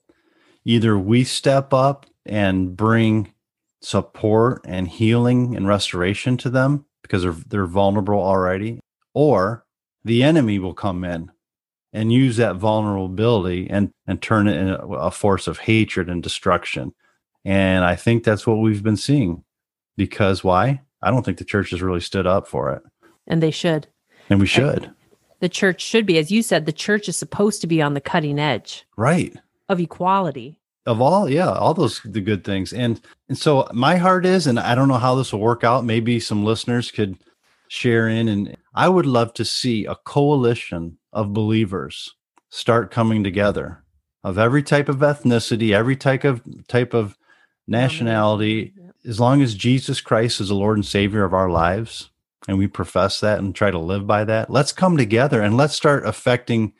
either 0.68 0.98
we 0.98 1.24
step 1.24 1.72
up 1.72 2.04
and 2.26 2.76
bring 2.76 3.32
support 3.80 4.60
and 4.66 4.86
healing 4.86 5.56
and 5.56 5.66
restoration 5.66 6.36
to 6.36 6.50
them 6.50 6.84
because 7.02 7.22
they're 7.22 7.32
they're 7.32 7.66
vulnerable 7.66 8.20
already, 8.20 8.80
or 9.14 9.64
the 10.04 10.22
enemy 10.22 10.58
will 10.58 10.74
come 10.74 11.04
in 11.04 11.30
and 11.92 12.12
use 12.12 12.36
that 12.36 12.56
vulnerability 12.56 13.68
and 13.70 13.90
and 14.06 14.20
turn 14.20 14.46
it 14.46 14.56
into 14.56 14.78
a 14.78 15.10
force 15.10 15.46
of 15.46 15.58
hatred 15.58 16.10
and 16.10 16.22
destruction. 16.22 16.94
And 17.46 17.82
I 17.82 17.96
think 17.96 18.22
that's 18.22 18.46
what 18.46 18.56
we've 18.56 18.82
been 18.82 18.96
seeing. 18.98 19.44
Because 19.96 20.44
why? 20.44 20.82
I 21.02 21.10
don't 21.10 21.24
think 21.24 21.38
the 21.38 21.44
church 21.44 21.70
has 21.70 21.80
really 21.80 22.00
stood 22.00 22.26
up 22.26 22.46
for 22.46 22.72
it. 22.72 22.82
And 23.26 23.42
they 23.42 23.50
should. 23.50 23.86
And 24.28 24.38
we 24.38 24.46
should. 24.46 24.90
The 25.40 25.48
church 25.48 25.80
should 25.80 26.04
be, 26.04 26.18
as 26.18 26.30
you 26.30 26.42
said, 26.42 26.66
the 26.66 26.72
church 26.72 27.08
is 27.08 27.16
supposed 27.16 27.60
to 27.62 27.66
be 27.66 27.80
on 27.80 27.94
the 27.94 28.00
cutting 28.00 28.38
edge 28.38 28.84
Right. 28.96 29.34
Of 29.68 29.80
equality. 29.80 30.58
of 30.86 31.00
all 31.00 31.28
yeah 31.28 31.50
all 31.50 31.74
those 31.74 32.00
the 32.04 32.20
good 32.20 32.44
things 32.44 32.72
and 32.72 33.00
and 33.28 33.36
so 33.36 33.68
my 33.72 33.96
heart 33.96 34.24
is 34.24 34.46
and 34.46 34.58
i 34.58 34.74
don't 34.74 34.88
know 34.88 34.94
how 34.94 35.14
this 35.14 35.32
will 35.32 35.40
work 35.40 35.64
out 35.64 35.84
maybe 35.84 36.18
some 36.18 36.44
listeners 36.44 36.90
could 36.90 37.16
share 37.68 38.08
in 38.08 38.28
and 38.28 38.56
i 38.74 38.88
would 38.88 39.06
love 39.06 39.32
to 39.34 39.44
see 39.44 39.84
a 39.84 39.94
coalition 39.94 40.96
of 41.12 41.34
believers 41.34 42.14
start 42.50 42.90
coming 42.90 43.22
together 43.22 43.84
of 44.24 44.38
every 44.38 44.62
type 44.62 44.88
of 44.88 44.98
ethnicity 44.98 45.74
every 45.74 45.96
type 45.96 46.24
of 46.24 46.40
type 46.68 46.94
of 46.94 47.16
nationality 47.66 48.72
as 49.06 49.20
long 49.20 49.42
as 49.42 49.54
jesus 49.54 50.00
christ 50.00 50.40
is 50.40 50.48
the 50.48 50.54
lord 50.54 50.78
and 50.78 50.86
savior 50.86 51.24
of 51.24 51.34
our 51.34 51.50
lives 51.50 52.10
and 52.48 52.56
we 52.56 52.66
profess 52.66 53.20
that 53.20 53.38
and 53.38 53.54
try 53.54 53.70
to 53.70 53.78
live 53.78 54.06
by 54.06 54.24
that 54.24 54.48
let's 54.48 54.72
come 54.72 54.96
together 54.96 55.42
and 55.42 55.56
let's 55.58 55.74
start 55.74 56.06
affecting 56.06 56.72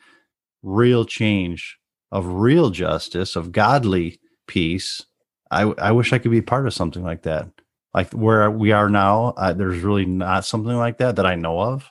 real 0.63 1.05
change 1.05 1.78
of 2.11 2.25
real 2.25 2.69
justice, 2.69 3.35
of 3.35 3.51
godly 3.51 4.19
peace. 4.47 5.05
I, 5.51 5.63
I 5.63 5.91
wish 5.91 6.13
I 6.13 6.19
could 6.19 6.31
be 6.31 6.41
part 6.41 6.67
of 6.67 6.73
something 6.73 7.03
like 7.03 7.23
that. 7.23 7.47
Like 7.93 8.11
where 8.13 8.49
we 8.51 8.71
are 8.71 8.89
now, 8.89 9.33
uh, 9.37 9.53
there's 9.53 9.81
really 9.81 10.05
not 10.05 10.45
something 10.45 10.75
like 10.75 10.99
that 10.99 11.15
that 11.15 11.25
I 11.25 11.35
know 11.35 11.59
of. 11.59 11.89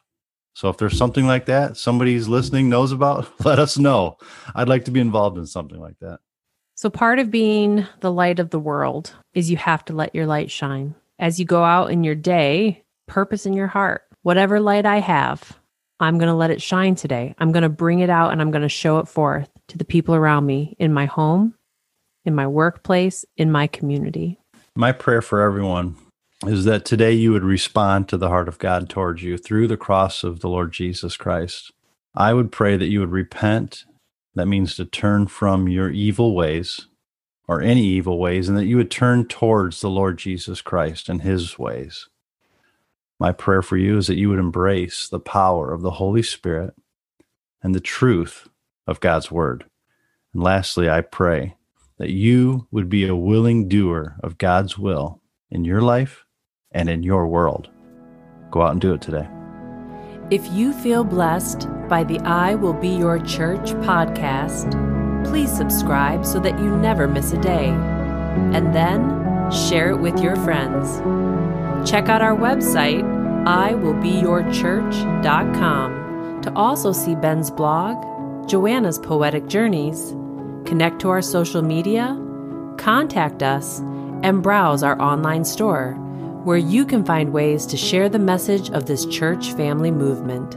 So 0.54 0.68
if 0.68 0.76
there's 0.76 0.96
something 0.96 1.26
like 1.26 1.46
that, 1.46 1.76
somebody's 1.76 2.28
listening 2.28 2.68
knows 2.68 2.92
about, 2.92 3.28
let 3.44 3.58
us 3.58 3.78
know. 3.78 4.16
I'd 4.54 4.68
like 4.68 4.84
to 4.86 4.90
be 4.90 5.00
involved 5.00 5.38
in 5.38 5.46
something 5.46 5.78
like 5.78 5.98
that. 6.00 6.18
So, 6.74 6.90
part 6.90 7.18
of 7.18 7.30
being 7.32 7.86
the 8.00 8.12
light 8.12 8.38
of 8.38 8.50
the 8.50 8.58
world 8.60 9.12
is 9.34 9.50
you 9.50 9.56
have 9.56 9.84
to 9.86 9.92
let 9.92 10.14
your 10.14 10.26
light 10.26 10.48
shine. 10.48 10.94
As 11.18 11.40
you 11.40 11.44
go 11.44 11.64
out 11.64 11.90
in 11.90 12.04
your 12.04 12.14
day, 12.14 12.84
purpose 13.08 13.46
in 13.46 13.52
your 13.52 13.66
heart. 13.66 14.02
Whatever 14.22 14.60
light 14.60 14.86
I 14.86 15.00
have, 15.00 15.58
I'm 15.98 16.18
going 16.18 16.28
to 16.28 16.34
let 16.34 16.50
it 16.52 16.62
shine 16.62 16.94
today. 16.94 17.34
I'm 17.38 17.50
going 17.50 17.64
to 17.64 17.68
bring 17.68 17.98
it 17.98 18.10
out 18.10 18.30
and 18.30 18.40
I'm 18.40 18.52
going 18.52 18.62
to 18.62 18.68
show 18.68 18.98
it 18.98 19.08
forth 19.08 19.48
to 19.68 19.78
the 19.78 19.84
people 19.84 20.14
around 20.14 20.46
me 20.46 20.76
in 20.78 20.92
my 20.92 21.06
home, 21.06 21.54
in 22.24 22.34
my 22.34 22.46
workplace, 22.46 23.24
in 23.36 23.50
my 23.52 23.66
community. 23.66 24.38
My 24.74 24.92
prayer 24.92 25.22
for 25.22 25.40
everyone 25.40 25.96
is 26.46 26.64
that 26.64 26.84
today 26.84 27.12
you 27.12 27.32
would 27.32 27.42
respond 27.42 28.08
to 28.08 28.16
the 28.16 28.28
heart 28.28 28.48
of 28.48 28.58
God 28.58 28.88
towards 28.88 29.22
you 29.22 29.36
through 29.36 29.66
the 29.66 29.76
cross 29.76 30.22
of 30.22 30.40
the 30.40 30.48
Lord 30.48 30.72
Jesus 30.72 31.16
Christ. 31.16 31.72
I 32.14 32.32
would 32.32 32.52
pray 32.52 32.76
that 32.76 32.88
you 32.88 33.00
would 33.00 33.10
repent. 33.10 33.84
That 34.34 34.46
means 34.46 34.76
to 34.76 34.84
turn 34.84 35.26
from 35.26 35.68
your 35.68 35.90
evil 35.90 36.34
ways 36.34 36.86
or 37.48 37.62
any 37.62 37.82
evil 37.82 38.18
ways, 38.18 38.48
and 38.48 38.58
that 38.58 38.66
you 38.66 38.76
would 38.76 38.90
turn 38.90 39.24
towards 39.24 39.80
the 39.80 39.88
Lord 39.88 40.18
Jesus 40.18 40.60
Christ 40.60 41.08
and 41.08 41.22
his 41.22 41.58
ways. 41.58 42.06
My 43.18 43.32
prayer 43.32 43.62
for 43.62 43.76
you 43.76 43.96
is 43.96 44.06
that 44.06 44.18
you 44.18 44.28
would 44.28 44.38
embrace 44.38 45.08
the 45.08 45.18
power 45.18 45.72
of 45.72 45.80
the 45.80 45.92
Holy 45.92 46.22
Spirit 46.22 46.74
and 47.62 47.74
the 47.74 47.80
truth 47.80 48.47
of 48.88 48.98
God's 48.98 49.30
word. 49.30 49.64
And 50.34 50.42
lastly, 50.42 50.90
I 50.90 51.02
pray 51.02 51.54
that 51.98 52.10
you 52.10 52.66
would 52.72 52.88
be 52.88 53.06
a 53.06 53.14
willing 53.14 53.68
doer 53.68 54.16
of 54.24 54.38
God's 54.38 54.76
will 54.76 55.22
in 55.50 55.64
your 55.64 55.80
life 55.80 56.24
and 56.72 56.88
in 56.88 57.04
your 57.04 57.28
world. 57.28 57.70
Go 58.50 58.62
out 58.62 58.72
and 58.72 58.80
do 58.80 58.94
it 58.94 59.02
today. 59.02 59.28
If 60.30 60.50
you 60.50 60.72
feel 60.72 61.04
blessed 61.04 61.68
by 61.88 62.02
the 62.04 62.20
I 62.20 62.54
Will 62.54 62.74
Be 62.74 62.88
Your 62.88 63.18
Church 63.18 63.72
podcast, 63.84 64.72
please 65.24 65.50
subscribe 65.50 66.26
so 66.26 66.38
that 66.40 66.58
you 66.58 66.76
never 66.76 67.08
miss 67.08 67.32
a 67.32 67.40
day. 67.40 67.68
And 67.68 68.74
then 68.74 69.50
share 69.50 69.90
it 69.90 69.98
with 69.98 70.20
your 70.20 70.36
friends. 70.36 71.00
Check 71.88 72.08
out 72.08 72.22
our 72.22 72.36
website, 72.36 73.04
iwillbeyourchurch.com, 73.44 76.42
to 76.42 76.52
also 76.54 76.92
see 76.92 77.14
Ben's 77.14 77.50
blog, 77.50 77.96
Joanna's 78.48 78.98
Poetic 78.98 79.46
Journeys, 79.46 80.12
connect 80.64 81.00
to 81.00 81.10
our 81.10 81.20
social 81.20 81.60
media, 81.60 82.18
contact 82.78 83.42
us, 83.42 83.80
and 84.22 84.42
browse 84.42 84.82
our 84.82 84.98
online 85.02 85.44
store, 85.44 85.92
where 86.44 86.56
you 86.56 86.86
can 86.86 87.04
find 87.04 87.34
ways 87.34 87.66
to 87.66 87.76
share 87.76 88.08
the 88.08 88.18
message 88.18 88.70
of 88.70 88.86
this 88.86 89.04
church 89.04 89.52
family 89.52 89.90
movement. 89.90 90.56